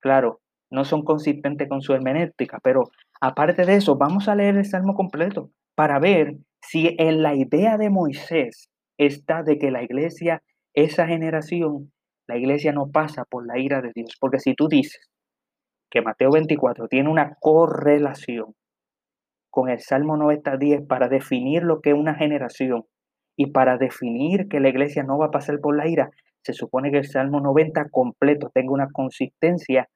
Claro, 0.05 0.43
no 0.71 0.85
son 0.85 1.03
consistentes 1.03 1.67
con 1.67 1.81
su 1.81 1.95
hermenéutica, 1.95 2.59
pero 2.63 2.91
aparte 3.23 3.65
de 3.65 3.77
eso, 3.77 3.97
vamos 3.97 4.29
a 4.29 4.35
leer 4.35 4.55
el 4.59 4.67
Salmo 4.67 4.95
completo 4.95 5.51
para 5.75 5.99
ver 5.99 6.37
si 6.61 6.95
en 6.99 7.23
la 7.23 7.35
idea 7.35 7.79
de 7.79 7.89
Moisés 7.89 8.69
está 8.99 9.43
de 9.43 9.59
que 9.59 9.71
la 9.71 9.83
iglesia, 9.83 10.43
esa 10.75 11.07
generación, 11.07 11.91
la 12.29 12.37
iglesia 12.37 12.71
no 12.73 12.91
pasa 12.91 13.25
por 13.25 13.47
la 13.47 13.59
ira 13.59 13.81
de 13.81 13.93
Dios. 13.95 14.15
Porque 14.21 14.41
si 14.41 14.53
tú 14.53 14.69
dices 14.69 15.09
que 15.91 16.03
Mateo 16.03 16.33
24 16.33 16.87
tiene 16.89 17.09
una 17.09 17.37
correlación 17.41 18.55
con 19.49 19.71
el 19.71 19.81
Salmo 19.81 20.19
90.10 20.19 20.87
para 20.87 21.09
definir 21.09 21.63
lo 21.63 21.81
que 21.81 21.93
es 21.93 21.97
una 21.97 22.15
generación 22.15 22.85
y 23.39 23.53
para 23.53 23.79
definir 23.79 24.49
que 24.49 24.61
la 24.61 24.69
iglesia 24.69 25.03
no 25.03 25.17
va 25.17 25.27
a 25.27 25.31
pasar 25.31 25.61
por 25.61 25.75
la 25.75 25.89
ira, 25.89 26.11
se 26.43 26.53
supone 26.53 26.91
que 26.91 26.99
el 26.99 27.07
Salmo 27.07 27.41
90 27.41 27.89
completo 27.89 28.51
tenga 28.53 28.73
una 28.73 28.91
consistencia 28.93 29.89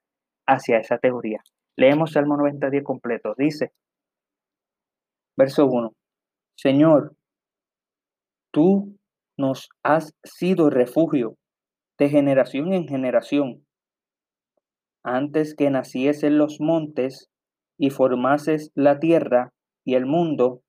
hacia 0.49 0.79
esa 0.79 0.99
teoría. 0.99 1.43
Leemos 1.77 2.13
Salmo 2.13 2.37
90 2.37 2.71
10 2.71 2.83
completo. 2.83 3.35
Dice, 3.37 3.73
verso 5.37 5.67
1, 5.67 5.93
Señor, 6.57 7.15
tú 8.51 8.97
nos 9.37 9.69
has 9.85 10.15
sido 10.25 10.71
refugio 10.71 11.37
de 11.99 12.09
generación 12.09 12.73
en 12.73 12.89
generación. 12.89 13.65
Antes 15.05 15.55
que 15.55 15.71
naciesen 15.71 16.39
los 16.39 16.61
montes 16.61 17.29
y 17.79 17.91
formases 17.91 18.73
la 18.75 18.99
tierra 18.99 19.53
y 19.85 19.95
el 19.95 20.07
mundo, 20.07 20.63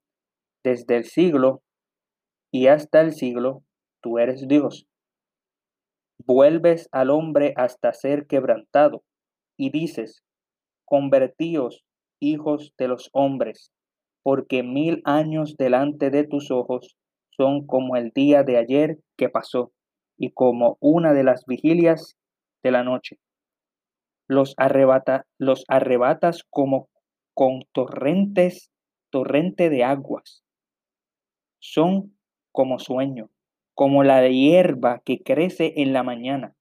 desde 0.63 0.97
el 0.97 1.05
siglo 1.05 1.63
y 2.51 2.67
hasta 2.67 3.01
el 3.01 3.13
siglo, 3.13 3.63
tú 4.01 4.19
eres 4.19 4.47
Dios. 4.47 4.85
Vuelves 6.25 6.89
al 6.91 7.09
hombre 7.09 7.53
hasta 7.55 7.93
ser 7.93 8.27
quebrantado 8.27 9.03
y 9.59 9.71
dices, 9.71 10.23
convertíos, 10.85 11.83
hijos 12.21 12.73
de 12.77 12.87
los 12.87 13.09
hombres, 13.11 13.73
porque 14.23 14.63
mil 14.63 15.01
años 15.03 15.57
delante 15.57 16.09
de 16.09 16.23
tus 16.23 16.49
ojos 16.49 16.95
son 17.29 17.67
como 17.67 17.97
el 17.97 18.11
día 18.11 18.43
de 18.43 18.57
ayer 18.57 18.99
que 19.17 19.27
pasó 19.27 19.73
y 20.17 20.31
como 20.31 20.77
una 20.79 21.11
de 21.11 21.25
las 21.25 21.45
vigilias 21.45 22.15
de 22.63 22.71
la 22.71 22.83
noche. 22.83 23.19
Los, 24.27 24.53
arrebata, 24.55 25.25
los 25.37 25.65
arrebatas 25.67 26.45
como 26.49 26.87
con 27.33 27.63
torrentes, 27.73 28.71
torrente 29.09 29.69
de 29.69 29.83
aguas. 29.83 30.41
Son 31.59 32.17
como 32.53 32.79
sueño, 32.79 33.29
como 33.73 34.05
la 34.05 34.25
hierba 34.25 35.01
que 35.03 35.21
crece 35.21 35.73
en 35.81 35.91
la 35.91 36.03
mañana. 36.03 36.55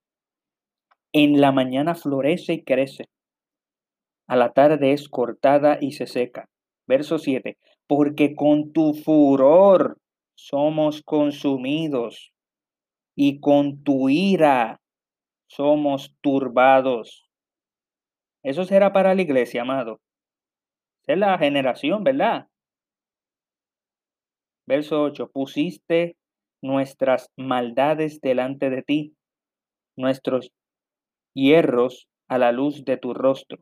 En 1.21 1.41
la 1.41 1.51
mañana 1.51 1.97
florece 1.97 2.53
y 2.53 2.63
crece. 2.63 3.07
A 4.29 4.37
la 4.37 4.53
tarde 4.53 4.93
es 4.93 5.09
cortada 5.09 5.79
y 5.81 5.91
se 5.91 6.07
seca. 6.07 6.49
Verso 6.87 7.19
7. 7.19 7.59
Porque 7.89 8.37
con 8.37 8.71
tu 8.73 8.95
furor 8.95 9.99
somos 10.37 11.03
consumidos 11.03 12.31
y 13.17 13.41
con 13.41 13.83
tu 13.83 14.09
ira 14.09 14.81
somos 15.49 16.15
turbados. 16.21 17.29
Eso 18.45 18.65
será 18.65 18.93
para 18.93 19.13
la 19.17 19.23
iglesia, 19.23 19.63
amado. 19.63 19.99
Es 21.09 21.19
la 21.19 21.37
generación, 21.37 22.05
¿verdad? 22.05 22.47
Verso 24.69 25.03
8. 25.03 25.33
Pusiste 25.33 26.17
nuestras 26.63 27.33
maldades 27.37 28.21
delante 28.21 28.71
de 28.71 28.83
ti, 28.85 29.17
nuestros 29.97 30.53
hierros 31.38 32.09
a 32.28 32.38
la 32.38 32.52
luz 32.52 32.85
de 32.85 32.97
tu 32.97 33.14
rostro, 33.14 33.59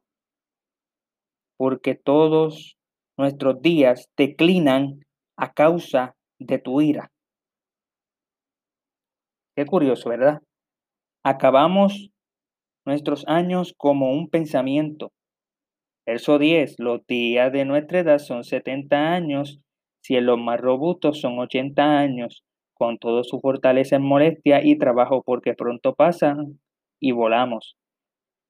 porque 1.58 1.94
todos 1.94 2.76
nuestros 3.18 3.60
días 3.60 4.08
declinan 4.16 5.00
a 5.36 5.52
causa 5.52 6.14
de 6.38 6.58
tu 6.58 6.80
ira. 6.80 7.10
Qué 9.54 9.64
curioso, 9.66 10.08
¿verdad? 10.10 10.40
Acabamos 11.24 12.10
nuestros 12.86 13.26
años 13.26 13.74
como 13.76 14.12
un 14.12 14.28
pensamiento. 14.28 15.12
Verso 16.06 16.38
10, 16.38 16.76
los 16.78 17.06
días 17.06 17.52
de 17.52 17.64
nuestra 17.64 18.00
edad 18.00 18.18
son 18.18 18.44
70 18.44 19.12
años, 19.12 19.60
si 20.02 20.16
en 20.16 20.26
los 20.26 20.38
más 20.38 20.60
robustos 20.60 21.20
son 21.20 21.38
80 21.38 21.98
años, 21.98 22.44
con 22.74 22.98
todo 22.98 23.24
su 23.24 23.40
fortaleza 23.40 23.96
en 23.96 24.02
molestia 24.02 24.64
y 24.64 24.78
trabajo, 24.78 25.22
porque 25.22 25.54
pronto 25.54 25.94
pasan 25.94 26.60
y 27.00 27.12
volamos. 27.12 27.76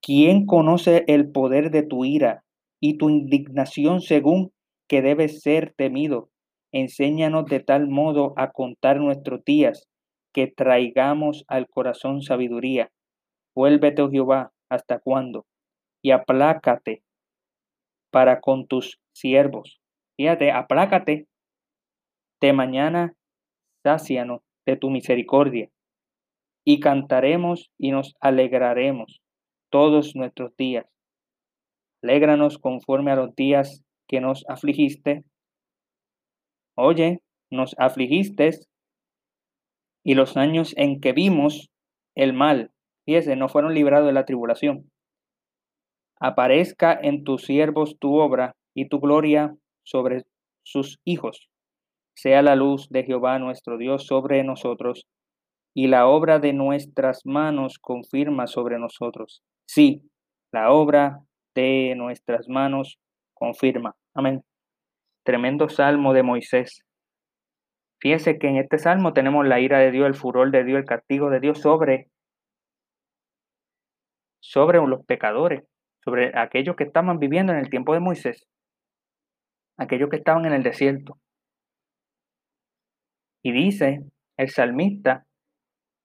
¿Quién 0.02 0.46
conoce 0.46 1.04
el 1.08 1.30
poder 1.30 1.70
de 1.70 1.82
tu 1.82 2.04
ira 2.04 2.44
y 2.80 2.98
tu 2.98 3.10
indignación 3.10 4.00
según 4.00 4.52
que 4.88 5.02
debe 5.02 5.28
ser 5.28 5.74
temido? 5.76 6.30
Enséñanos 6.72 7.46
de 7.46 7.60
tal 7.60 7.88
modo 7.88 8.34
a 8.36 8.52
contar 8.52 8.98
nuestros 8.98 9.44
días 9.44 9.88
que 10.32 10.46
traigamos 10.46 11.44
al 11.48 11.66
corazón 11.68 12.22
sabiduría. 12.22 12.90
Vuélvete, 13.54 14.02
oh 14.02 14.10
Jehová, 14.10 14.52
¿hasta 14.68 14.98
cuándo? 14.98 15.46
Y 16.02 16.10
aplácate 16.10 17.02
para 18.10 18.40
con 18.40 18.66
tus 18.66 19.00
siervos. 19.12 19.80
Fíjate, 20.16 20.52
aplácate 20.52 21.26
de 22.40 22.52
mañana, 22.52 23.14
sácianos 23.82 24.42
de 24.66 24.76
tu 24.76 24.90
misericordia. 24.90 25.70
Y 26.66 26.80
cantaremos 26.80 27.70
y 27.78 27.92
nos 27.92 28.16
alegraremos 28.20 29.20
todos 29.70 30.16
nuestros 30.16 30.56
días. 30.56 30.84
Alégranos 32.02 32.58
conforme 32.58 33.12
a 33.12 33.16
los 33.16 33.34
días 33.36 33.84
que 34.08 34.20
nos 34.20 34.44
afligiste. 34.48 35.24
Oye, 36.76 37.20
nos 37.50 37.76
afligiste 37.78 38.50
y 40.04 40.14
los 40.14 40.36
años 40.36 40.74
en 40.76 41.00
que 41.00 41.12
vimos 41.12 41.70
el 42.14 42.32
mal, 42.32 42.70
fíjese, 43.04 43.36
no 43.36 43.48
fueron 43.48 43.74
librados 43.74 44.06
de 44.06 44.12
la 44.12 44.24
tribulación. 44.24 44.90
Aparezca 46.18 46.98
en 47.00 47.24
tus 47.24 47.42
siervos 47.42 47.96
tu 47.98 48.16
obra 48.16 48.56
y 48.74 48.88
tu 48.88 49.00
gloria 49.00 49.54
sobre 49.84 50.24
sus 50.64 50.98
hijos. 51.04 51.48
Sea 52.14 52.42
la 52.42 52.56
luz 52.56 52.88
de 52.88 53.04
Jehová 53.04 53.38
nuestro 53.38 53.78
Dios 53.78 54.06
sobre 54.06 54.42
nosotros 54.42 55.06
y 55.78 55.88
la 55.88 56.06
obra 56.06 56.38
de 56.38 56.54
nuestras 56.54 57.26
manos 57.26 57.78
confirma 57.78 58.46
sobre 58.46 58.78
nosotros. 58.78 59.42
Sí, 59.68 60.00
la 60.50 60.72
obra 60.72 61.20
de 61.54 61.92
nuestras 61.98 62.48
manos 62.48 62.98
confirma. 63.34 63.94
Amén. 64.14 64.42
Tremendo 65.22 65.68
salmo 65.68 66.14
de 66.14 66.22
Moisés. 66.22 66.80
Fíjense 68.00 68.38
que 68.38 68.48
en 68.48 68.56
este 68.56 68.78
salmo 68.78 69.12
tenemos 69.12 69.46
la 69.46 69.60
ira 69.60 69.78
de 69.78 69.90
Dios, 69.90 70.06
el 70.06 70.14
furor 70.14 70.50
de 70.50 70.64
Dios, 70.64 70.78
el 70.78 70.86
castigo 70.86 71.28
de 71.28 71.40
Dios 71.40 71.60
sobre, 71.60 72.08
sobre 74.40 74.78
los 74.78 75.04
pecadores, 75.04 75.62
sobre 76.02 76.32
aquellos 76.38 76.74
que 76.76 76.84
estaban 76.84 77.18
viviendo 77.18 77.52
en 77.52 77.58
el 77.58 77.68
tiempo 77.68 77.92
de 77.92 78.00
Moisés, 78.00 78.46
aquellos 79.76 80.08
que 80.08 80.16
estaban 80.16 80.46
en 80.46 80.54
el 80.54 80.62
desierto. 80.62 81.18
Y 83.42 83.52
dice 83.52 84.00
el 84.38 84.48
salmista, 84.48 85.26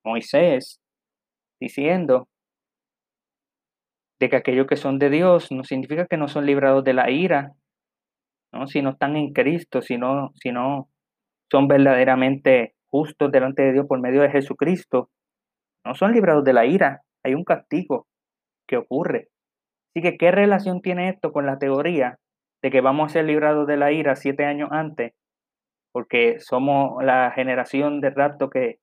Moisés, 0.03 0.81
diciendo 1.59 2.27
de 4.19 4.29
que 4.29 4.35
aquellos 4.35 4.67
que 4.67 4.77
son 4.77 4.99
de 4.99 5.09
Dios 5.09 5.51
no 5.51 5.63
significa 5.63 6.05
que 6.05 6.17
no 6.17 6.27
son 6.27 6.45
librados 6.45 6.83
de 6.83 6.93
la 6.93 7.09
ira, 7.09 7.53
¿no? 8.53 8.67
si 8.67 8.81
no 8.81 8.91
están 8.91 9.15
en 9.15 9.33
Cristo, 9.33 9.81
sino, 9.81 10.31
sino 10.35 10.89
son 11.51 11.67
verdaderamente 11.67 12.75
justos 12.87 13.31
delante 13.31 13.63
de 13.63 13.73
Dios 13.73 13.87
por 13.87 13.99
medio 13.99 14.21
de 14.21 14.29
Jesucristo, 14.29 15.09
no 15.85 15.95
son 15.95 16.13
librados 16.13 16.43
de 16.43 16.53
la 16.53 16.65
ira, 16.65 17.01
hay 17.23 17.33
un 17.33 17.43
castigo 17.43 18.07
que 18.67 18.77
ocurre. 18.77 19.29
Así 19.89 20.03
que, 20.03 20.17
¿qué 20.17 20.31
relación 20.31 20.81
tiene 20.81 21.09
esto 21.09 21.31
con 21.31 21.45
la 21.45 21.57
teoría 21.57 22.17
de 22.61 22.71
que 22.71 22.81
vamos 22.81 23.09
a 23.09 23.13
ser 23.13 23.25
librados 23.25 23.67
de 23.67 23.77
la 23.77 23.91
ira 23.91 24.15
siete 24.15 24.45
años 24.45 24.69
antes? 24.71 25.13
Porque 25.91 26.39
somos 26.39 27.03
la 27.03 27.31
generación 27.31 28.01
de 28.01 28.11
rapto 28.11 28.49
que, 28.49 28.79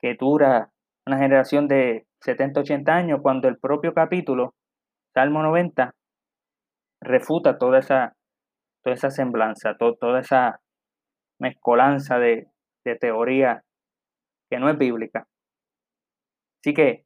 que 0.00 0.14
dura 0.18 0.70
una 1.06 1.18
generación 1.18 1.68
de 1.68 2.06
70, 2.22 2.60
80 2.60 2.92
años, 2.92 3.20
cuando 3.22 3.48
el 3.48 3.58
propio 3.58 3.94
capítulo, 3.94 4.54
Salmo 5.14 5.42
90, 5.42 5.94
refuta 7.00 7.58
toda 7.58 7.78
esa, 7.78 8.16
toda 8.82 8.94
esa 8.94 9.10
semblanza, 9.10 9.76
toda 9.78 10.20
esa 10.20 10.60
mezcolanza 11.38 12.18
de, 12.18 12.48
de 12.84 12.96
teoría 12.96 13.62
que 14.50 14.58
no 14.58 14.68
es 14.68 14.78
bíblica. 14.78 15.26
Así 16.60 16.74
que 16.74 17.04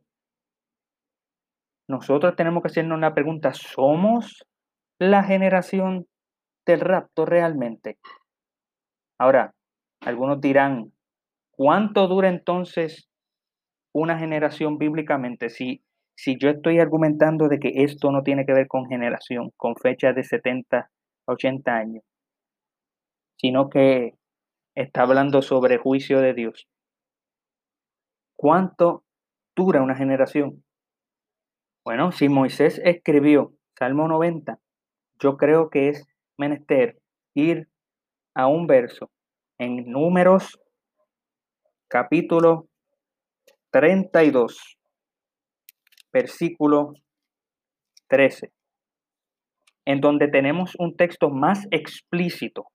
nosotros 1.89 2.37
tenemos 2.37 2.63
que 2.63 2.69
hacernos 2.69 2.97
una 2.97 3.15
pregunta, 3.15 3.53
¿somos 3.53 4.47
la 4.99 5.25
generación 5.25 6.07
del 6.67 6.81
rapto 6.81 7.27
realmente? 7.27 7.99
Ahora, 9.19 9.53
algunos 10.01 10.41
dirán, 10.41 10.93
¿cuánto 11.61 12.09
dura 12.09 12.31
entonces 12.31 13.11
una 13.93 14.19
generación 14.19 14.79
bíblicamente? 14.79 15.51
Si, 15.51 15.85
si 16.17 16.39
yo 16.39 16.49
estoy 16.49 16.79
argumentando 16.79 17.49
de 17.49 17.59
que 17.59 17.85
esto 17.85 18.11
no 18.11 18.23
tiene 18.23 18.47
que 18.47 18.55
ver 18.55 18.67
con 18.67 18.87
generación, 18.87 19.51
con 19.59 19.77
fecha 19.77 20.15
de 20.15 20.25
70 20.25 20.79
a 20.79 20.91
80 21.27 21.71
años, 21.71 22.03
sino 23.37 23.69
que 23.69 24.15
está 24.75 25.03
hablando 25.03 25.43
sobre 25.43 25.77
juicio 25.77 26.23
de 26.23 26.33
Dios. 26.33 26.67
¿Cuánto 28.39 29.05
dura 29.55 29.83
una 29.83 29.97
generación? 29.97 30.65
Bueno, 31.85 32.11
si 32.11 32.31
Moisés 32.31 32.81
escribió 32.83 33.53
Salmo 33.79 34.09
90, 34.09 34.59
yo 35.21 35.37
creo 35.37 35.69
que 35.69 35.91
es 35.91 36.07
menester 36.39 36.99
ir 37.35 37.69
a 38.35 38.47
un 38.47 38.67
verso 38.67 39.11
en 39.59 39.91
números 39.91 40.59
capítulo 41.91 42.69
32, 43.73 44.79
versículo 46.13 46.93
13, 48.09 48.53
en 49.87 50.01
donde 50.01 50.29
tenemos 50.29 50.77
un 50.79 50.97
texto 50.97 51.31
más 51.31 51.67
explícito 51.73 52.67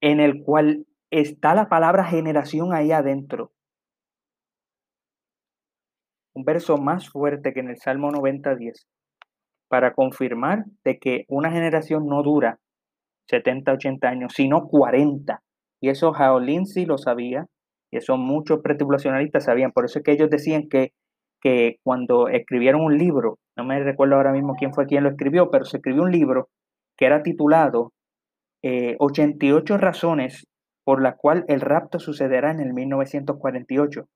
en 0.00 0.18
el 0.18 0.42
cual 0.42 0.86
está 1.12 1.54
la 1.54 1.68
palabra 1.68 2.04
generación 2.04 2.74
ahí 2.74 2.90
adentro. 2.90 3.52
Un 6.34 6.44
verso 6.44 6.78
más 6.78 7.08
fuerte 7.08 7.52
que 7.52 7.60
en 7.60 7.70
el 7.70 7.76
Salmo 7.78 8.10
90.10, 8.10 8.86
para 9.68 9.94
confirmar 9.94 10.64
de 10.82 10.98
que 10.98 11.26
una 11.28 11.52
generación 11.52 12.06
no 12.08 12.24
dura 12.24 12.58
70, 13.30 13.72
80 13.72 14.08
años, 14.08 14.32
sino 14.34 14.66
40. 14.66 15.44
Y 15.80 15.90
eso 15.90 16.12
Jaolin 16.12 16.66
sí 16.66 16.86
lo 16.86 16.98
sabía, 16.98 17.46
y 17.94 17.98
eso 17.98 18.16
muchos 18.16 18.60
pretribulacionalistas 18.60 19.44
sabían. 19.44 19.70
Por 19.70 19.84
eso 19.84 20.00
es 20.00 20.04
que 20.04 20.10
ellos 20.10 20.28
decían 20.28 20.68
que, 20.68 20.90
que 21.40 21.76
cuando 21.84 22.26
escribieron 22.26 22.80
un 22.80 22.98
libro, 22.98 23.38
no 23.56 23.62
me 23.64 23.78
recuerdo 23.78 24.16
ahora 24.16 24.32
mismo 24.32 24.56
quién 24.58 24.74
fue 24.74 24.86
quien 24.86 25.04
lo 25.04 25.10
escribió, 25.10 25.48
pero 25.48 25.64
se 25.64 25.76
escribió 25.76 26.02
un 26.02 26.10
libro 26.10 26.48
que 26.96 27.06
era 27.06 27.22
titulado 27.22 27.92
88 28.64 29.74
eh, 29.74 29.78
razones 29.78 30.48
por 30.84 31.00
la 31.00 31.14
cual 31.16 31.44
el 31.46 31.60
rapto 31.60 32.00
sucederá 32.00 32.50
en 32.50 32.58
el 32.58 32.74
1948. 32.74 34.08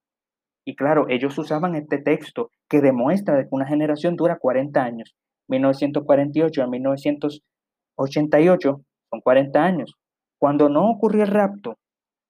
Y 0.67 0.75
claro, 0.75 1.07
ellos 1.09 1.39
usaban 1.39 1.77
este 1.77 1.99
texto 1.99 2.51
que 2.69 2.81
demuestra 2.81 3.41
que 3.43 3.49
una 3.53 3.69
generación 3.69 4.17
dura 4.17 4.39
40 4.41 4.83
años. 4.83 5.15
1948 5.49 6.65
a 6.65 6.67
1988 6.67 8.81
son 9.11 9.21
40 9.21 9.63
años. 9.63 9.95
Cuando 10.37 10.69
no 10.69 10.91
ocurrió 10.91 11.23
el 11.23 11.31
rapto, 11.31 11.79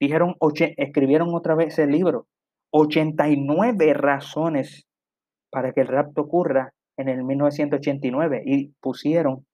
dijeron, 0.00 0.36
escribieron 0.76 1.34
otra 1.34 1.54
vez 1.54 1.78
el 1.78 1.90
libro, 1.90 2.26
89 2.72 3.94
razones 3.94 4.86
para 5.50 5.72
que 5.72 5.80
el 5.80 5.88
rapto 5.88 6.22
ocurra 6.22 6.72
en 6.96 7.08
el 7.08 7.24
1989 7.24 8.42
y 8.44 8.72
pusieron 8.80 9.46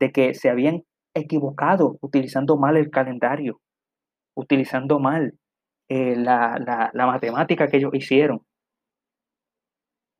de 0.00 0.10
que 0.10 0.34
se 0.34 0.50
habían 0.50 0.82
equivocado 1.14 1.98
utilizando 2.00 2.56
mal 2.56 2.76
el 2.76 2.90
calendario, 2.90 3.60
utilizando 4.34 4.98
mal 4.98 5.34
eh, 5.88 6.16
la, 6.16 6.90
la, 6.92 7.06
matemática 7.06 7.68
que 7.68 7.76
ellos 7.76 7.94
hicieron. 7.94 8.40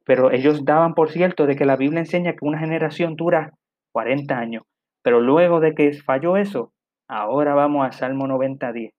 Pero 0.04 0.30
ellos 0.30 0.64
daban 0.64 0.94
por 0.94 1.10
cierto 1.10 1.46
de 1.46 1.56
que 1.56 1.64
la 1.64 1.76
Biblia 1.76 2.00
enseña 2.00 2.32
que 2.32 2.44
una 2.44 2.58
generación 2.58 3.16
dura 3.16 3.54
40 3.92 4.36
años. 4.36 4.64
Pero 5.02 5.20
luego 5.20 5.60
de 5.60 5.74
que 5.74 5.92
falló 5.94 6.36
eso, 6.36 6.72
ahora 7.08 7.54
vamos 7.54 7.86
a 7.86 7.92
Salmo 7.92 8.26
90.10. 8.26 8.92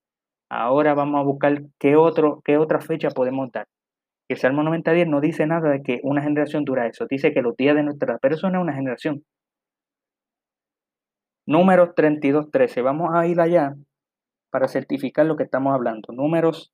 Ahora 0.55 0.93
vamos 0.93 1.19
a 1.19 1.23
buscar 1.23 1.63
qué, 1.79 1.95
otro, 1.95 2.41
qué 2.45 2.57
otra 2.57 2.79
fecha 2.79 3.09
podemos 3.09 3.51
dar. 3.51 3.67
El 4.29 4.37
Salmo 4.37 4.61
90.10 4.61 5.09
no 5.09 5.19
dice 5.19 5.47
nada 5.47 5.71
de 5.71 5.81
que 5.81 5.99
una 6.03 6.21
generación 6.21 6.63
dura 6.63 6.87
eso. 6.87 7.07
Dice 7.09 7.33
que 7.33 7.41
los 7.41 7.55
días 7.55 7.75
de 7.75 7.81
nuestra 7.81 8.19
persona 8.19 8.59
es 8.59 8.61
una 8.61 8.73
generación. 8.73 9.23
Números 11.47 11.89
32.13. 11.95 12.83
Vamos 12.83 13.09
a 13.13 13.25
ir 13.25 13.41
allá 13.41 13.73
para 14.51 14.67
certificar 14.67 15.25
lo 15.25 15.37
que 15.37 15.43
estamos 15.43 15.73
hablando. 15.73 16.13
Números 16.13 16.71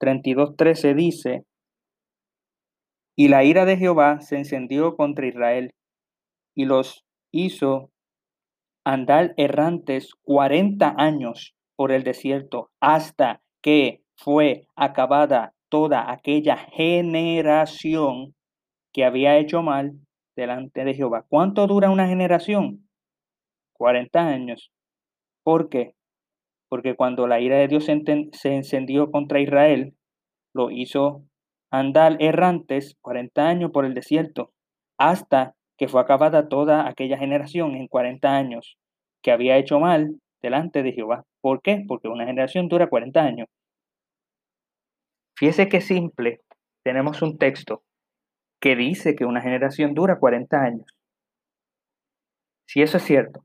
32.13 0.00 0.94
dice, 0.94 1.44
y 3.16 3.28
la 3.28 3.42
ira 3.42 3.64
de 3.64 3.78
Jehová 3.78 4.20
se 4.20 4.36
encendió 4.36 4.96
contra 4.96 5.26
Israel 5.26 5.70
y 6.54 6.66
los 6.66 7.04
hizo 7.32 7.90
andar 8.84 9.32
errantes 9.38 10.10
40 10.24 10.94
años 10.98 11.54
por 11.76 11.92
el 11.92 12.04
desierto 12.04 12.70
hasta 12.80 13.40
que 13.62 14.02
fue 14.16 14.66
acabada 14.76 15.54
toda 15.68 16.10
aquella 16.10 16.56
generación 16.56 18.34
que 18.92 19.04
había 19.04 19.38
hecho 19.38 19.62
mal 19.62 19.94
delante 20.36 20.84
de 20.84 20.94
Jehová. 20.94 21.24
¿Cuánto 21.28 21.66
dura 21.66 21.90
una 21.90 22.06
generación? 22.06 22.88
40 23.72 24.28
años. 24.28 24.70
¿Por 25.42 25.68
qué? 25.68 25.94
porque 26.74 26.96
cuando 26.96 27.28
la 27.28 27.38
ira 27.38 27.56
de 27.56 27.68
Dios 27.68 27.84
se 27.84 28.52
encendió 28.52 29.12
contra 29.12 29.38
Israel, 29.38 29.94
lo 30.52 30.72
hizo 30.72 31.22
andar 31.70 32.16
errantes 32.18 32.96
40 33.00 33.46
años 33.46 33.70
por 33.70 33.84
el 33.84 33.94
desierto, 33.94 34.50
hasta 34.98 35.54
que 35.78 35.86
fue 35.86 36.00
acabada 36.00 36.48
toda 36.48 36.88
aquella 36.88 37.16
generación 37.16 37.76
en 37.76 37.86
40 37.86 38.34
años 38.34 38.76
que 39.22 39.30
había 39.30 39.56
hecho 39.56 39.78
mal 39.78 40.16
delante 40.44 40.82
de 40.82 40.92
Jehová. 40.92 41.24
¿Por 41.40 41.62
qué? 41.62 41.82
Porque 41.88 42.08
una 42.08 42.26
generación 42.26 42.68
dura 42.68 42.88
40 42.88 43.20
años. 43.20 43.48
Fíjese 45.36 45.68
qué 45.68 45.80
simple, 45.80 46.42
tenemos 46.84 47.22
un 47.22 47.38
texto 47.38 47.82
que 48.60 48.76
dice 48.76 49.16
que 49.16 49.24
una 49.24 49.40
generación 49.40 49.94
dura 49.94 50.18
40 50.18 50.56
años. 50.62 50.86
Si 52.68 52.82
eso 52.82 52.98
es 52.98 53.02
cierto, 53.02 53.40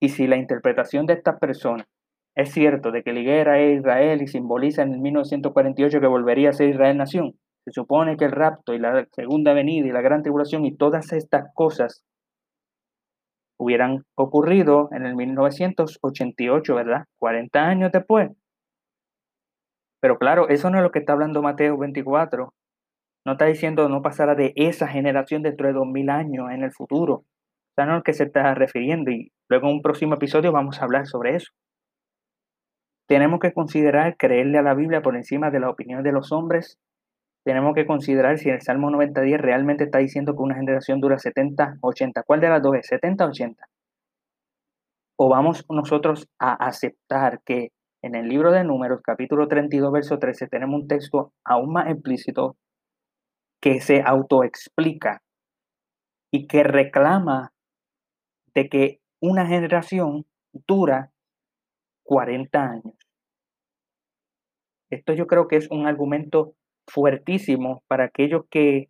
y 0.00 0.10
si 0.10 0.26
la 0.26 0.36
interpretación 0.36 1.06
de 1.06 1.14
estas 1.14 1.38
personas 1.38 1.86
es 2.34 2.52
cierto 2.52 2.90
de 2.90 3.02
que 3.02 3.12
Liguera 3.12 3.58
es 3.60 3.78
Israel 3.78 4.20
y 4.20 4.26
simboliza 4.26 4.82
en 4.82 4.92
el 4.92 5.00
1948 5.00 6.00
que 6.00 6.06
volvería 6.06 6.50
a 6.50 6.52
ser 6.52 6.68
Israel 6.68 6.98
nación, 6.98 7.38
se 7.64 7.72
supone 7.72 8.16
que 8.16 8.26
el 8.26 8.32
rapto 8.32 8.74
y 8.74 8.78
la 8.78 9.06
segunda 9.12 9.54
venida 9.54 9.86
y 9.86 9.92
la 9.92 10.02
gran 10.02 10.22
tribulación 10.22 10.66
y 10.66 10.76
todas 10.76 11.12
estas 11.12 11.46
cosas 11.54 12.04
hubieran 13.58 14.04
ocurrido 14.14 14.88
en 14.92 15.06
el 15.06 15.16
1988, 15.16 16.74
¿verdad? 16.74 17.04
40 17.18 17.60
años 17.60 17.92
después. 17.92 18.30
Pero 20.00 20.18
claro, 20.18 20.48
eso 20.48 20.70
no 20.70 20.78
es 20.78 20.82
lo 20.82 20.90
que 20.90 21.00
está 21.00 21.12
hablando 21.12 21.42
Mateo 21.42 21.78
24. 21.78 22.52
No 23.24 23.32
está 23.32 23.46
diciendo 23.46 23.88
no 23.88 24.02
pasará 24.02 24.34
de 24.34 24.52
esa 24.56 24.86
generación 24.86 25.42
dentro 25.42 25.66
de 25.66 25.72
2000 25.72 26.10
años 26.10 26.50
en 26.50 26.62
el 26.62 26.72
futuro. 26.72 27.24
O 27.78 27.84
no 27.84 27.92
es 27.92 27.96
lo 27.98 28.02
que 28.02 28.12
se 28.12 28.24
está 28.24 28.54
refiriendo. 28.54 29.10
Y 29.10 29.32
Luego 29.48 29.68
en 29.68 29.74
un 29.74 29.82
próximo 29.82 30.14
episodio 30.14 30.50
vamos 30.50 30.80
a 30.80 30.84
hablar 30.84 31.06
sobre 31.06 31.36
eso. 31.36 31.52
Tenemos 33.08 33.38
que 33.38 33.52
considerar 33.52 34.16
creerle 34.16 34.58
a 34.58 34.62
la 34.62 34.74
Biblia 34.74 35.02
por 35.02 35.14
encima 35.14 35.50
de 35.50 35.60
la 35.60 35.70
opinión 35.70 36.02
de 36.02 36.10
los 36.10 36.32
hombres. 36.32 36.78
Tenemos 37.46 37.76
que 37.76 37.86
considerar 37.86 38.38
si 38.38 38.48
el 38.48 38.60
Salmo 38.60 38.90
90.10 38.90 39.38
realmente 39.38 39.84
está 39.84 39.98
diciendo 39.98 40.34
que 40.34 40.42
una 40.42 40.56
generación 40.56 41.00
dura 41.00 41.16
70, 41.16 41.76
80. 41.80 42.24
¿Cuál 42.24 42.40
de 42.40 42.48
las 42.48 42.60
dos 42.60 42.74
es? 42.74 42.90
¿70 42.90 43.24
o 43.24 43.28
80? 43.28 43.68
¿O 45.16 45.28
vamos 45.28 45.64
nosotros 45.70 46.28
a 46.40 46.54
aceptar 46.54 47.40
que 47.44 47.70
en 48.02 48.16
el 48.16 48.28
libro 48.28 48.50
de 48.50 48.64
Números, 48.64 49.00
capítulo 49.00 49.46
32, 49.46 49.92
verso 49.92 50.18
13, 50.18 50.48
tenemos 50.48 50.80
un 50.80 50.88
texto 50.88 51.34
aún 51.44 51.72
más 51.72 51.88
explícito 51.88 52.56
que 53.60 53.80
se 53.80 54.02
autoexplica 54.04 55.22
y 56.32 56.48
que 56.48 56.64
reclama 56.64 57.52
de 58.54 58.68
que 58.68 59.00
una 59.20 59.46
generación 59.46 60.26
dura 60.66 61.12
40 62.02 62.60
años. 62.60 62.96
Esto 64.90 65.12
yo 65.12 65.28
creo 65.28 65.46
que 65.46 65.54
es 65.54 65.70
un 65.70 65.86
argumento 65.86 66.56
fuertísimo 66.86 67.82
para 67.88 68.04
aquellos 68.04 68.42
que, 68.50 68.88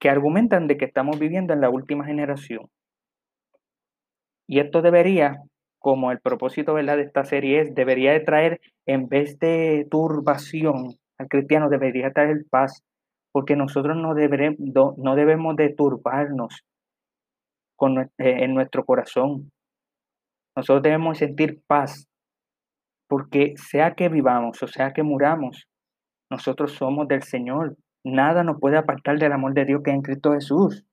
que 0.00 0.10
argumentan 0.10 0.66
de 0.66 0.76
que 0.76 0.84
estamos 0.84 1.18
viviendo 1.18 1.52
en 1.52 1.60
la 1.60 1.70
última 1.70 2.04
generación. 2.04 2.68
Y 4.46 4.60
esto 4.60 4.80
debería, 4.80 5.36
como 5.78 6.10
el 6.10 6.20
propósito 6.20 6.74
de 6.74 7.02
esta 7.02 7.24
serie 7.24 7.60
es, 7.60 7.74
debería 7.74 8.12
de 8.12 8.20
traer, 8.20 8.60
en 8.86 9.08
vez 9.08 9.38
de 9.38 9.86
turbación 9.90 10.96
al 11.18 11.28
cristiano, 11.28 11.68
debería 11.68 12.12
traer 12.12 12.44
paz, 12.48 12.82
porque 13.32 13.56
nosotros 13.56 13.96
no, 13.96 14.14
no 14.14 15.14
debemos 15.14 15.56
de 15.56 15.74
turbarnos 15.74 16.64
eh, 17.80 18.44
en 18.44 18.54
nuestro 18.54 18.84
corazón. 18.84 19.52
Nosotros 20.56 20.82
debemos 20.82 21.18
sentir 21.18 21.60
paz, 21.66 22.08
porque 23.08 23.54
sea 23.56 23.94
que 23.94 24.08
vivamos 24.08 24.62
o 24.62 24.68
sea 24.68 24.92
que 24.92 25.02
muramos, 25.02 25.66
nosotros 26.30 26.72
somos 26.72 27.08
del 27.08 27.22
Señor. 27.22 27.76
Nada 28.04 28.44
nos 28.44 28.60
puede 28.60 28.76
apartar 28.76 29.18
del 29.18 29.32
amor 29.32 29.54
de 29.54 29.64
Dios 29.64 29.80
que 29.82 29.90
es 29.90 29.96
en 29.96 30.02
Cristo 30.02 30.32
Jesús. 30.32 30.84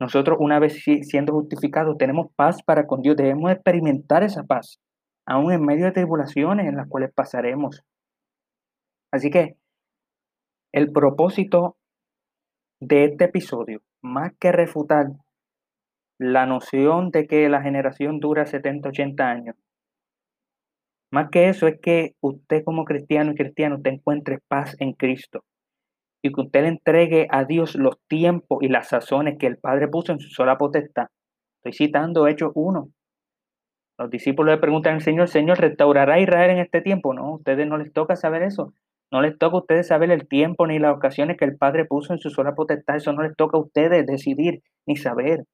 Nosotros 0.00 0.38
una 0.40 0.58
vez 0.58 0.82
siendo 1.02 1.32
justificados 1.32 1.96
tenemos 1.98 2.32
paz 2.34 2.62
para 2.62 2.86
con 2.86 3.02
Dios. 3.02 3.16
Debemos 3.16 3.50
experimentar 3.50 4.22
esa 4.22 4.44
paz, 4.44 4.80
aún 5.26 5.52
en 5.52 5.64
medio 5.64 5.86
de 5.86 5.92
tribulaciones 5.92 6.66
en 6.66 6.76
las 6.76 6.88
cuales 6.88 7.12
pasaremos. 7.12 7.82
Así 9.12 9.30
que 9.30 9.56
el 10.72 10.92
propósito 10.92 11.76
de 12.80 13.04
este 13.04 13.24
episodio, 13.24 13.80
más 14.02 14.32
que 14.38 14.52
refutar 14.52 15.06
la 16.18 16.46
noción 16.46 17.10
de 17.10 17.26
que 17.26 17.48
la 17.48 17.62
generación 17.62 18.20
dura 18.20 18.46
70, 18.46 18.88
80 18.90 19.28
años. 19.28 19.56
Más 21.10 21.30
que 21.30 21.48
eso 21.48 21.66
es 21.66 21.80
que 21.80 22.12
usted 22.20 22.62
como 22.64 22.84
cristiano 22.84 23.32
y 23.32 23.34
cristiano 23.34 23.80
te 23.82 23.90
encuentre 23.90 24.40
paz 24.46 24.76
en 24.78 24.92
Cristo 24.92 25.44
y 26.22 26.32
que 26.32 26.40
usted 26.42 26.62
le 26.62 26.68
entregue 26.68 27.26
a 27.30 27.44
Dios 27.44 27.76
los 27.76 27.98
tiempos 28.08 28.58
y 28.62 28.68
las 28.68 28.88
sazones 28.88 29.38
que 29.38 29.46
el 29.46 29.56
Padre 29.56 29.88
puso 29.88 30.12
en 30.12 30.20
su 30.20 30.28
sola 30.28 30.58
potestad. 30.58 31.06
Estoy 31.62 31.86
citando 31.86 32.26
Hechos 32.26 32.52
1. 32.54 32.88
Los 33.98 34.10
discípulos 34.10 34.54
le 34.54 34.60
preguntan 34.60 34.94
al 34.94 35.00
Señor, 35.00 35.28
Señor, 35.28 35.58
¿restaurará 35.58 36.20
Israel 36.20 36.50
en 36.50 36.58
este 36.58 36.82
tiempo? 36.82 37.14
No, 37.14 37.24
a 37.24 37.34
ustedes 37.36 37.66
no 37.66 37.78
les 37.78 37.92
toca 37.92 38.14
saber 38.14 38.42
eso. 38.42 38.72
No 39.10 39.22
les 39.22 39.38
toca 39.38 39.56
a 39.56 39.60
ustedes 39.60 39.88
saber 39.88 40.10
el 40.10 40.28
tiempo 40.28 40.66
ni 40.66 40.78
las 40.78 40.94
ocasiones 40.94 41.36
que 41.38 41.46
el 41.46 41.56
Padre 41.56 41.86
puso 41.86 42.12
en 42.12 42.18
su 42.18 42.30
sola 42.30 42.54
potestad. 42.54 42.96
Eso 42.96 43.12
no 43.12 43.22
les 43.22 43.34
toca 43.34 43.56
a 43.56 43.60
ustedes 43.60 44.06
decidir 44.06 44.62
ni 44.86 44.96
saber. 44.96 45.44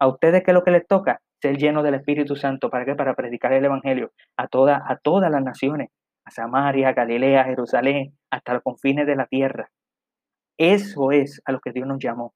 ¿A 0.00 0.08
ustedes 0.08 0.42
qué 0.44 0.50
es 0.50 0.54
lo 0.54 0.64
que 0.64 0.72
les 0.72 0.86
toca? 0.86 1.20
Ser 1.40 1.56
llenos 1.56 1.84
del 1.84 1.94
Espíritu 1.94 2.36
Santo. 2.36 2.70
¿Para 2.70 2.84
qué? 2.84 2.94
Para 2.94 3.14
predicar 3.14 3.52
el 3.52 3.64
Evangelio 3.64 4.12
a, 4.36 4.48
toda, 4.48 4.82
a 4.86 4.96
todas 4.96 5.30
las 5.30 5.42
naciones, 5.42 5.90
a 6.24 6.30
Samaria, 6.30 6.88
a 6.88 6.92
Galilea, 6.92 7.42
a 7.42 7.44
Jerusalén, 7.44 8.16
hasta 8.30 8.54
los 8.54 8.62
confines 8.62 9.06
de 9.06 9.16
la 9.16 9.26
tierra. 9.26 9.70
Eso 10.58 11.12
es 11.12 11.40
a 11.44 11.52
lo 11.52 11.60
que 11.60 11.72
Dios 11.72 11.86
nos 11.86 11.98
llamó, 12.02 12.34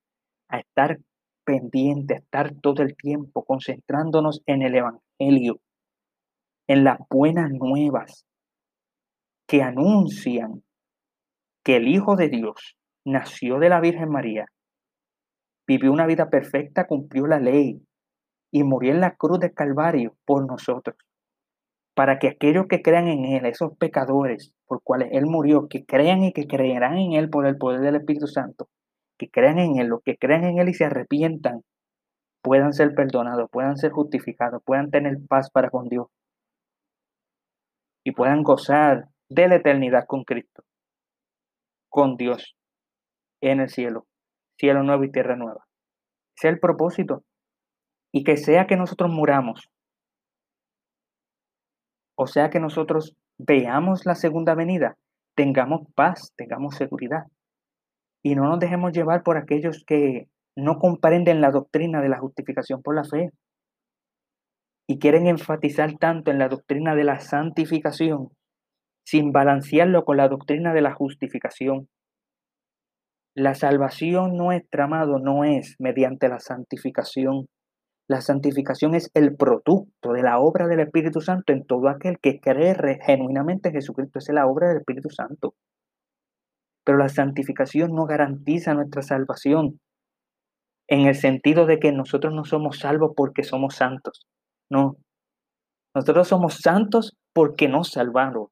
a 0.49 0.59
estar 0.59 0.99
pendiente, 1.45 2.15
a 2.15 2.19
estar 2.19 2.53
todo 2.61 2.83
el 2.83 2.97
tiempo 2.97 3.45
concentrándonos 3.45 4.43
en 4.47 4.63
el 4.63 4.77
Evangelio, 4.77 5.61
en 6.69 6.85
las 6.85 6.99
buenas 7.11 7.51
nuevas 7.51 8.25
que 9.49 9.63
anuncian 9.63 10.63
que 11.65 11.77
el 11.77 11.89
Hijo 11.89 12.17
de 12.17 12.29
Dios 12.29 12.77
nació 13.05 13.59
de 13.59 13.69
la 13.69 13.81
Virgen 13.81 14.09
María 14.09 14.47
vivió 15.67 15.93
una 15.93 16.07
vida 16.07 16.29
perfecta, 16.29 16.87
cumplió 16.87 17.27
la 17.27 17.39
ley, 17.39 17.81
y 18.53 18.63
murió 18.63 18.93
en 18.93 19.01
la 19.01 19.17
cruz 19.17 19.41
del 19.41 19.55
Calvario 19.55 20.15
por 20.27 20.47
nosotros, 20.47 20.97
para 21.95 22.19
que 22.19 22.29
aquellos 22.29 22.67
que 22.69 22.83
crean 22.83 23.09
en 23.09 23.25
Él, 23.25 23.47
esos 23.47 23.77
pecadores 23.79 24.53
por 24.67 24.83
cuales 24.83 25.09
Él 25.13 25.27
murió, 25.27 25.69
que 25.69 25.85
crean 25.85 26.23
y 26.23 26.33
que 26.33 26.47
creerán 26.47 26.99
en 26.99 27.15
Él 27.15 27.31
por 27.31 27.47
el 27.47 27.57
poder 27.57 27.81
del 27.81 27.97
Espíritu 27.97 28.27
Santo, 28.27 28.69
que 29.19 29.31
crean 29.31 29.59
en 29.59 29.79
Él, 29.79 29.89
los 29.89 30.03
que 30.03 30.17
crean 30.17 30.45
en 30.45 30.59
Él 30.59 30.69
y 30.69 30.75
se 30.75 30.85
arrepientan, 30.85 31.63
puedan 32.43 32.73
ser 32.73 32.95
perdonados, 32.95 33.49
puedan 33.51 33.77
ser 33.77 33.91
justificados, 33.91 34.63
puedan 34.65 34.91
tener 34.91 35.17
paz 35.29 35.51
para 35.51 35.71
con 35.71 35.89
Dios 35.89 36.09
y 38.05 38.13
puedan 38.13 38.43
gozar 38.43 39.07
de 39.29 39.49
la 39.49 39.57
eternidad 39.57 40.05
con 40.07 40.25
Cristo, 40.25 40.65
con 41.89 42.17
Dios 42.17 42.55
en 43.41 43.61
el 43.61 43.71
cielo, 43.71 44.07
cielo 44.59 44.83
nuevo 44.83 45.05
y 45.05 45.11
tierra 45.11 45.37
nueva. 45.37 45.65
Ese 46.37 46.49
es 46.49 46.55
el 46.55 46.61
propósito. 46.61 47.25
Y 48.13 48.25
que 48.25 48.37
sea 48.37 48.67
que 48.67 48.77
nosotros 48.77 49.11
muramos, 49.11 49.71
o 52.17 52.27
sea 52.27 52.51
que 52.51 52.61
nosotros 52.61 53.17
veamos 53.39 54.05
la 54.05 54.15
segunda 54.15 54.55
venida, 54.55 54.97
tengamos 55.35 55.89
paz, 55.95 56.33
tengamos 56.37 56.77
seguridad. 56.77 57.25
Y 58.23 58.35
no 58.35 58.45
nos 58.45 58.61
dejemos 58.61 58.93
llevar 58.93 59.23
por 59.23 59.37
aquellos 59.37 59.83
que 59.87 60.29
no 60.57 60.79
comprenden 60.79 61.41
la 61.41 61.51
doctrina 61.51 62.01
de 62.03 62.09
la 62.09 62.19
justificación 62.19 62.83
por 62.83 62.95
la 62.95 63.05
fe 63.05 63.31
y 64.87 64.99
quieren 64.99 65.27
enfatizar 65.27 65.97
tanto 65.99 66.31
en 66.31 66.39
la 66.39 66.49
doctrina 66.49 66.95
de 66.95 67.05
la 67.05 67.21
santificación 67.21 68.29
sin 69.05 69.33
balancearlo 69.33 70.05
con 70.05 70.17
la 70.17 70.29
doctrina 70.29 70.73
de 70.75 70.83
la 70.83 70.93
justificación. 70.93 71.89
La 73.35 73.55
salvación 73.55 74.37
nuestra, 74.37 74.85
amado, 74.85 75.19
no 75.19 75.45
es 75.45 75.77
mediante 75.79 76.29
la 76.29 76.39
santificación. 76.39 77.47
La 78.13 78.21
santificación 78.21 78.95
es 78.95 79.11
el 79.15 79.37
producto 79.37 80.13
de 80.13 80.21
la 80.23 80.39
obra 80.39 80.69
del 80.69 80.81
Espíritu 80.81 81.23
Santo 81.23 81.55
en 81.55 81.65
todo 81.65 81.89
aquel 81.89 82.19
que 82.19 82.41
cree 82.41 82.77
genuinamente 83.01 83.71
en 83.71 83.75
Jesucristo. 83.77 84.19
es 84.19 84.29
la 84.29 84.47
obra 84.47 84.69
del 84.69 84.81
Espíritu 84.81 85.09
Santo. 85.09 85.55
Pero 86.85 86.99
la 86.99 87.09
santificación 87.09 87.95
no 87.95 88.05
garantiza 88.05 88.75
nuestra 88.75 89.01
salvación 89.01 89.81
en 90.89 91.07
el 91.07 91.15
sentido 91.15 91.65
de 91.65 91.81
que 91.81 91.91
nosotros 91.91 92.35
no 92.35 92.45
somos 92.45 92.81
salvos 92.81 93.13
porque 93.17 93.45
somos 93.45 93.77
santos. 93.77 94.27
No. 94.71 94.99
Nosotros 95.95 96.29
somos 96.29 96.57
santos 96.57 97.17
porque 97.33 97.67
nos 97.67 97.93
salvaron. 97.93 98.49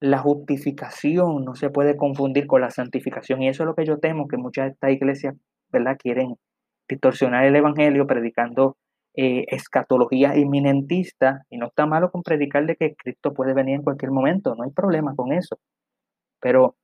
La 0.00 0.18
justificación 0.18 1.44
no 1.44 1.54
se 1.54 1.70
puede 1.70 1.96
confundir 1.96 2.48
con 2.48 2.62
la 2.62 2.72
santificación 2.72 3.42
y 3.42 3.48
eso 3.48 3.62
es 3.62 3.68
lo 3.68 3.76
que 3.76 3.86
yo 3.86 4.00
temo 4.00 4.26
que 4.26 4.38
muchas 4.38 4.64
de 4.64 4.72
estas 4.72 4.90
iglesias, 4.90 5.36
¿verdad?, 5.70 5.96
quieren 5.96 6.34
distorsionar 6.88 7.44
el 7.44 7.56
evangelio 7.56 8.06
predicando 8.06 8.76
eh, 9.14 9.44
escatología 9.48 10.36
inminentista 10.36 11.42
y 11.50 11.58
no 11.58 11.66
está 11.66 11.86
malo 11.86 12.10
con 12.10 12.22
predicar 12.22 12.66
de 12.66 12.76
que 12.76 12.94
Cristo 12.94 13.34
puede 13.34 13.54
venir 13.54 13.76
en 13.76 13.82
cualquier 13.82 14.12
momento, 14.12 14.54
no 14.54 14.64
hay 14.64 14.70
problema 14.70 15.14
con 15.16 15.32
eso. 15.32 15.58
Pero 16.40 16.76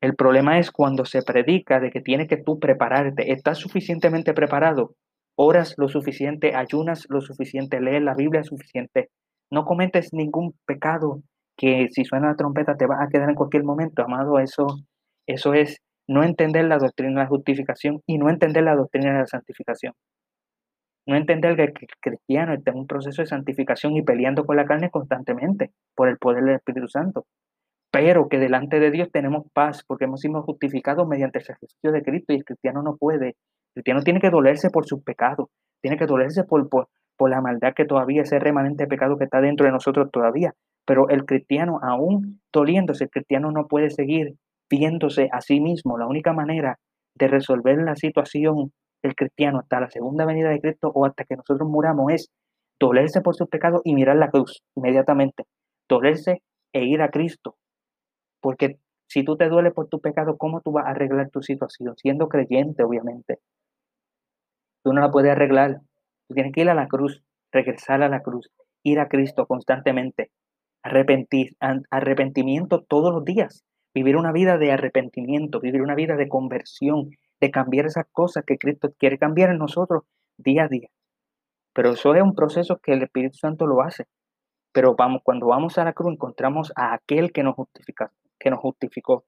el 0.00 0.16
problema 0.16 0.58
es 0.58 0.70
cuando 0.70 1.04
se 1.04 1.22
predica 1.22 1.80
de 1.80 1.90
que 1.90 2.00
tienes 2.00 2.28
que 2.28 2.36
tú 2.36 2.58
prepararte, 2.58 3.30
estás 3.32 3.58
suficientemente 3.58 4.34
preparado, 4.34 4.94
oras 5.36 5.74
lo 5.76 5.88
suficiente, 5.88 6.54
ayunas 6.54 7.06
lo 7.08 7.20
suficiente, 7.20 7.80
lees 7.80 8.02
la 8.02 8.14
Biblia 8.14 8.42
suficiente, 8.42 9.10
no 9.50 9.64
cometes 9.64 10.12
ningún 10.12 10.54
pecado 10.66 11.22
que 11.56 11.88
si 11.90 12.04
suena 12.04 12.28
la 12.28 12.36
trompeta 12.36 12.76
te 12.76 12.86
vas 12.86 13.00
a 13.00 13.08
quedar 13.08 13.28
en 13.28 13.36
cualquier 13.36 13.64
momento, 13.64 14.02
amado, 14.02 14.38
eso, 14.38 14.66
eso 15.26 15.54
es 15.54 15.78
no 16.12 16.22
entender 16.22 16.64
la 16.66 16.78
doctrina 16.78 17.12
de 17.12 17.24
la 17.24 17.26
justificación 17.26 18.00
y 18.06 18.18
no 18.18 18.30
entender 18.30 18.64
la 18.64 18.76
doctrina 18.76 19.12
de 19.12 19.18
la 19.20 19.26
santificación. 19.26 19.94
No 21.06 21.16
entender 21.16 21.56
que 21.56 21.64
el 21.64 21.72
cristiano 22.00 22.54
está 22.54 22.70
en 22.70 22.78
un 22.78 22.86
proceso 22.86 23.22
de 23.22 23.26
santificación 23.26 23.96
y 23.96 24.02
peleando 24.02 24.44
con 24.44 24.56
la 24.56 24.64
carne 24.64 24.90
constantemente 24.90 25.72
por 25.96 26.08
el 26.08 26.18
poder 26.18 26.44
del 26.44 26.56
Espíritu 26.56 26.86
Santo. 26.86 27.26
Pero 27.90 28.28
que 28.28 28.38
delante 28.38 28.78
de 28.78 28.90
Dios 28.90 29.10
tenemos 29.12 29.44
paz 29.52 29.82
porque 29.86 30.04
hemos 30.04 30.20
sido 30.20 30.42
justificados 30.42 31.06
mediante 31.08 31.40
el 31.40 31.44
sacrificio 31.44 31.92
de 31.92 32.02
Cristo 32.02 32.32
y 32.32 32.36
el 32.36 32.44
cristiano 32.44 32.82
no 32.82 32.96
puede. 32.96 33.28
El 33.74 33.82
cristiano 33.82 34.02
tiene 34.02 34.20
que 34.20 34.30
dolerse 34.30 34.70
por 34.70 34.86
sus 34.86 35.02
pecados, 35.02 35.48
tiene 35.82 35.96
que 35.96 36.06
dolerse 36.06 36.44
por, 36.44 36.68
por, 36.68 36.88
por 37.16 37.30
la 37.30 37.40
maldad 37.40 37.74
que 37.74 37.84
todavía, 37.84 38.22
ese 38.22 38.38
remanente 38.38 38.86
pecado 38.86 39.18
que 39.18 39.24
está 39.24 39.40
dentro 39.40 39.66
de 39.66 39.72
nosotros 39.72 40.10
todavía. 40.10 40.54
Pero 40.86 41.08
el 41.08 41.24
cristiano, 41.24 41.80
aún 41.82 42.40
doliéndose, 42.52 43.04
el 43.04 43.10
cristiano 43.10 43.50
no 43.50 43.66
puede 43.66 43.90
seguir 43.90 44.36
viéndose 44.72 45.28
a 45.30 45.42
sí 45.42 45.60
mismo. 45.60 45.98
La 45.98 46.06
única 46.06 46.32
manera 46.32 46.78
de 47.14 47.28
resolver 47.28 47.76
la 47.82 47.94
situación 47.94 48.72
del 49.02 49.14
cristiano 49.14 49.58
hasta 49.58 49.80
la 49.80 49.90
segunda 49.90 50.24
venida 50.24 50.48
de 50.48 50.60
Cristo 50.60 50.90
o 50.94 51.04
hasta 51.04 51.24
que 51.24 51.36
nosotros 51.36 51.68
muramos 51.68 52.10
es 52.10 52.30
dolerse 52.80 53.20
por 53.20 53.36
sus 53.36 53.48
pecados 53.48 53.82
y 53.84 53.94
mirar 53.94 54.16
la 54.16 54.30
cruz 54.30 54.62
inmediatamente. 54.74 55.44
Dolerse 55.88 56.42
e 56.72 56.84
ir 56.84 57.02
a 57.02 57.10
Cristo. 57.10 57.56
Porque 58.40 58.78
si 59.08 59.24
tú 59.24 59.36
te 59.36 59.50
dueles 59.50 59.74
por 59.74 59.88
tu 59.88 60.00
pecado, 60.00 60.38
¿cómo 60.38 60.62
tú 60.62 60.72
vas 60.72 60.86
a 60.86 60.90
arreglar 60.90 61.28
tu 61.28 61.42
situación? 61.42 61.94
Siendo 61.98 62.28
creyente, 62.28 62.82
obviamente. 62.82 63.40
Tú 64.82 64.94
no 64.94 65.02
la 65.02 65.10
puedes 65.10 65.32
arreglar. 65.32 65.80
Tú 66.28 66.34
tienes 66.34 66.52
que 66.52 66.62
ir 66.62 66.70
a 66.70 66.74
la 66.74 66.88
cruz, 66.88 67.22
regresar 67.52 68.02
a 68.02 68.08
la 68.08 68.22
cruz, 68.22 68.50
ir 68.82 69.00
a 69.00 69.08
Cristo 69.08 69.46
constantemente, 69.46 70.30
arrepentir, 70.82 71.56
arrepentimiento 71.90 72.82
todos 72.88 73.12
los 73.12 73.24
días. 73.24 73.64
Vivir 73.94 74.16
una 74.16 74.32
vida 74.32 74.56
de 74.56 74.72
arrepentimiento, 74.72 75.60
vivir 75.60 75.82
una 75.82 75.94
vida 75.94 76.16
de 76.16 76.28
conversión, 76.28 77.10
de 77.40 77.50
cambiar 77.50 77.86
esas 77.86 78.06
cosas 78.10 78.44
que 78.46 78.56
Cristo 78.56 78.92
quiere 78.98 79.18
cambiar 79.18 79.50
en 79.50 79.58
nosotros 79.58 80.04
día 80.38 80.64
a 80.64 80.68
día. 80.68 80.88
Pero 81.74 81.90
eso 81.90 82.14
es 82.14 82.22
un 82.22 82.34
proceso 82.34 82.78
que 82.78 82.92
el 82.92 83.02
Espíritu 83.02 83.36
Santo 83.36 83.66
lo 83.66 83.82
hace. 83.82 84.06
Pero 84.72 84.94
vamos, 84.96 85.20
cuando 85.22 85.46
vamos 85.48 85.76
a 85.76 85.84
la 85.84 85.92
cruz 85.92 86.12
encontramos 86.12 86.72
a 86.76 86.94
aquel 86.94 87.32
que 87.32 87.42
nos 87.42 87.54
justifica, 87.54 88.12
que 88.38 88.50
nos 88.50 88.60
justificó 88.60 89.24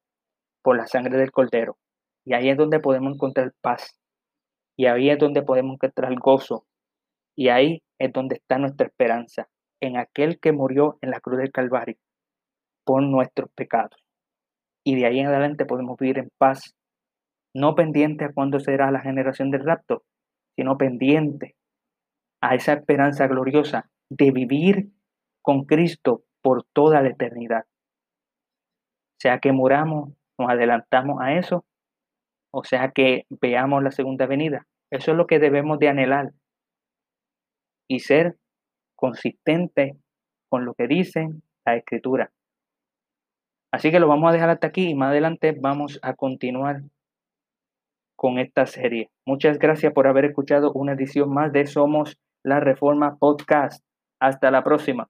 por 0.63 0.77
la 0.77 0.87
sangre 0.87 1.19
del 1.19 1.31
Cordero. 1.31 1.77
Y 2.25 2.33
ahí 2.33 2.49
es 2.49 2.57
donde 2.57 2.81
podemos 2.81 3.15
encontrar 3.15 3.53
paz. 3.61 3.99
Y 4.77 4.87
ahí 4.87 5.11
es 5.11 5.19
donde 5.19 5.43
podemos 5.43 5.75
encontrar 5.75 6.15
gozo. 6.15 6.67
Y 7.37 7.49
ahí 7.49 7.83
es 7.99 8.13
donde 8.13 8.37
está 8.37 8.59
nuestra 8.59 8.87
esperanza, 8.87 9.49
en 9.81 9.99
aquel 9.99 10.41
que 10.41 10.53
murió 10.53 10.99
en 11.03 11.11
la 11.11 11.21
cruz 11.21 11.39
del 11.39 11.53
Calvario 11.53 11.97
por 12.85 13.03
nuestros 13.03 13.51
pecados 13.51 14.04
y 14.85 14.97
de 14.97 15.07
ahí 15.07 15.21
en 15.21 15.27
adelante 15.27 15.65
podemos 15.65 15.97
vivir 15.99 16.19
en 16.19 16.29
paz, 16.39 16.75
no 17.55 17.75
pendiente 17.75 18.25
a 18.25 18.33
cuándo 18.33 18.61
será 18.61 18.91
la 18.91 19.01
generación 19.01 19.51
del 19.51 19.65
rapto, 19.65 20.05
sino 20.57 20.77
pendiente 20.77 21.57
a 22.43 22.55
esa 22.55 22.75
esperanza 22.75 23.27
gloriosa 23.27 23.89
de 24.11 24.31
vivir 24.31 24.91
con 25.43 25.65
Cristo 25.65 26.25
por 26.43 26.65
toda 26.73 27.01
la 27.01 27.09
eternidad. 27.09 27.65
Sea 29.19 29.39
que 29.39 29.53
muramos, 29.53 30.13
nos 30.39 30.51
adelantamos 30.51 31.21
a 31.21 31.35
eso, 31.35 31.65
o 32.53 32.65
sea 32.65 32.91
que 32.91 33.25
veamos 33.31 33.83
la 33.83 33.91
segunda 33.91 34.27
venida. 34.27 34.67
Eso 34.91 35.13
es 35.13 35.17
lo 35.17 35.27
que 35.27 35.39
debemos 35.39 35.79
de 35.79 35.89
anhelar 35.89 36.33
y 37.89 38.01
ser 38.01 38.37
consistente 38.95 39.97
con 40.49 40.65
lo 40.65 40.75
que 40.75 40.87
dicen 40.87 41.43
la 41.65 41.77
Escritura. 41.77 42.31
Así 43.75 43.91
que 43.91 43.99
lo 43.99 44.07
vamos 44.07 44.31
a 44.31 44.33
dejar 44.33 44.51
hasta 44.51 44.69
aquí 44.69 44.91
y 44.91 44.95
más 44.95 45.09
adelante 45.09 45.51
vamos 45.51 45.99
a 46.01 46.15
continuar 46.15 46.83
con 48.15 48.39
esta 48.39 48.67
serie. 48.67 49.11
Muchas 49.27 49.59
gracias 49.59 49.93
por 49.93 50.07
haber 50.07 50.27
escuchado 50.27 50.71
una 50.75 50.93
edición 50.93 51.35
más 51.35 51.53
de 51.53 51.67
Somos 51.67 52.17
la 52.45 52.61
Reforma 52.61 53.17
Podcast. 53.19 53.85
Hasta 54.21 54.53
la 54.53 54.63
próxima. 54.63 55.09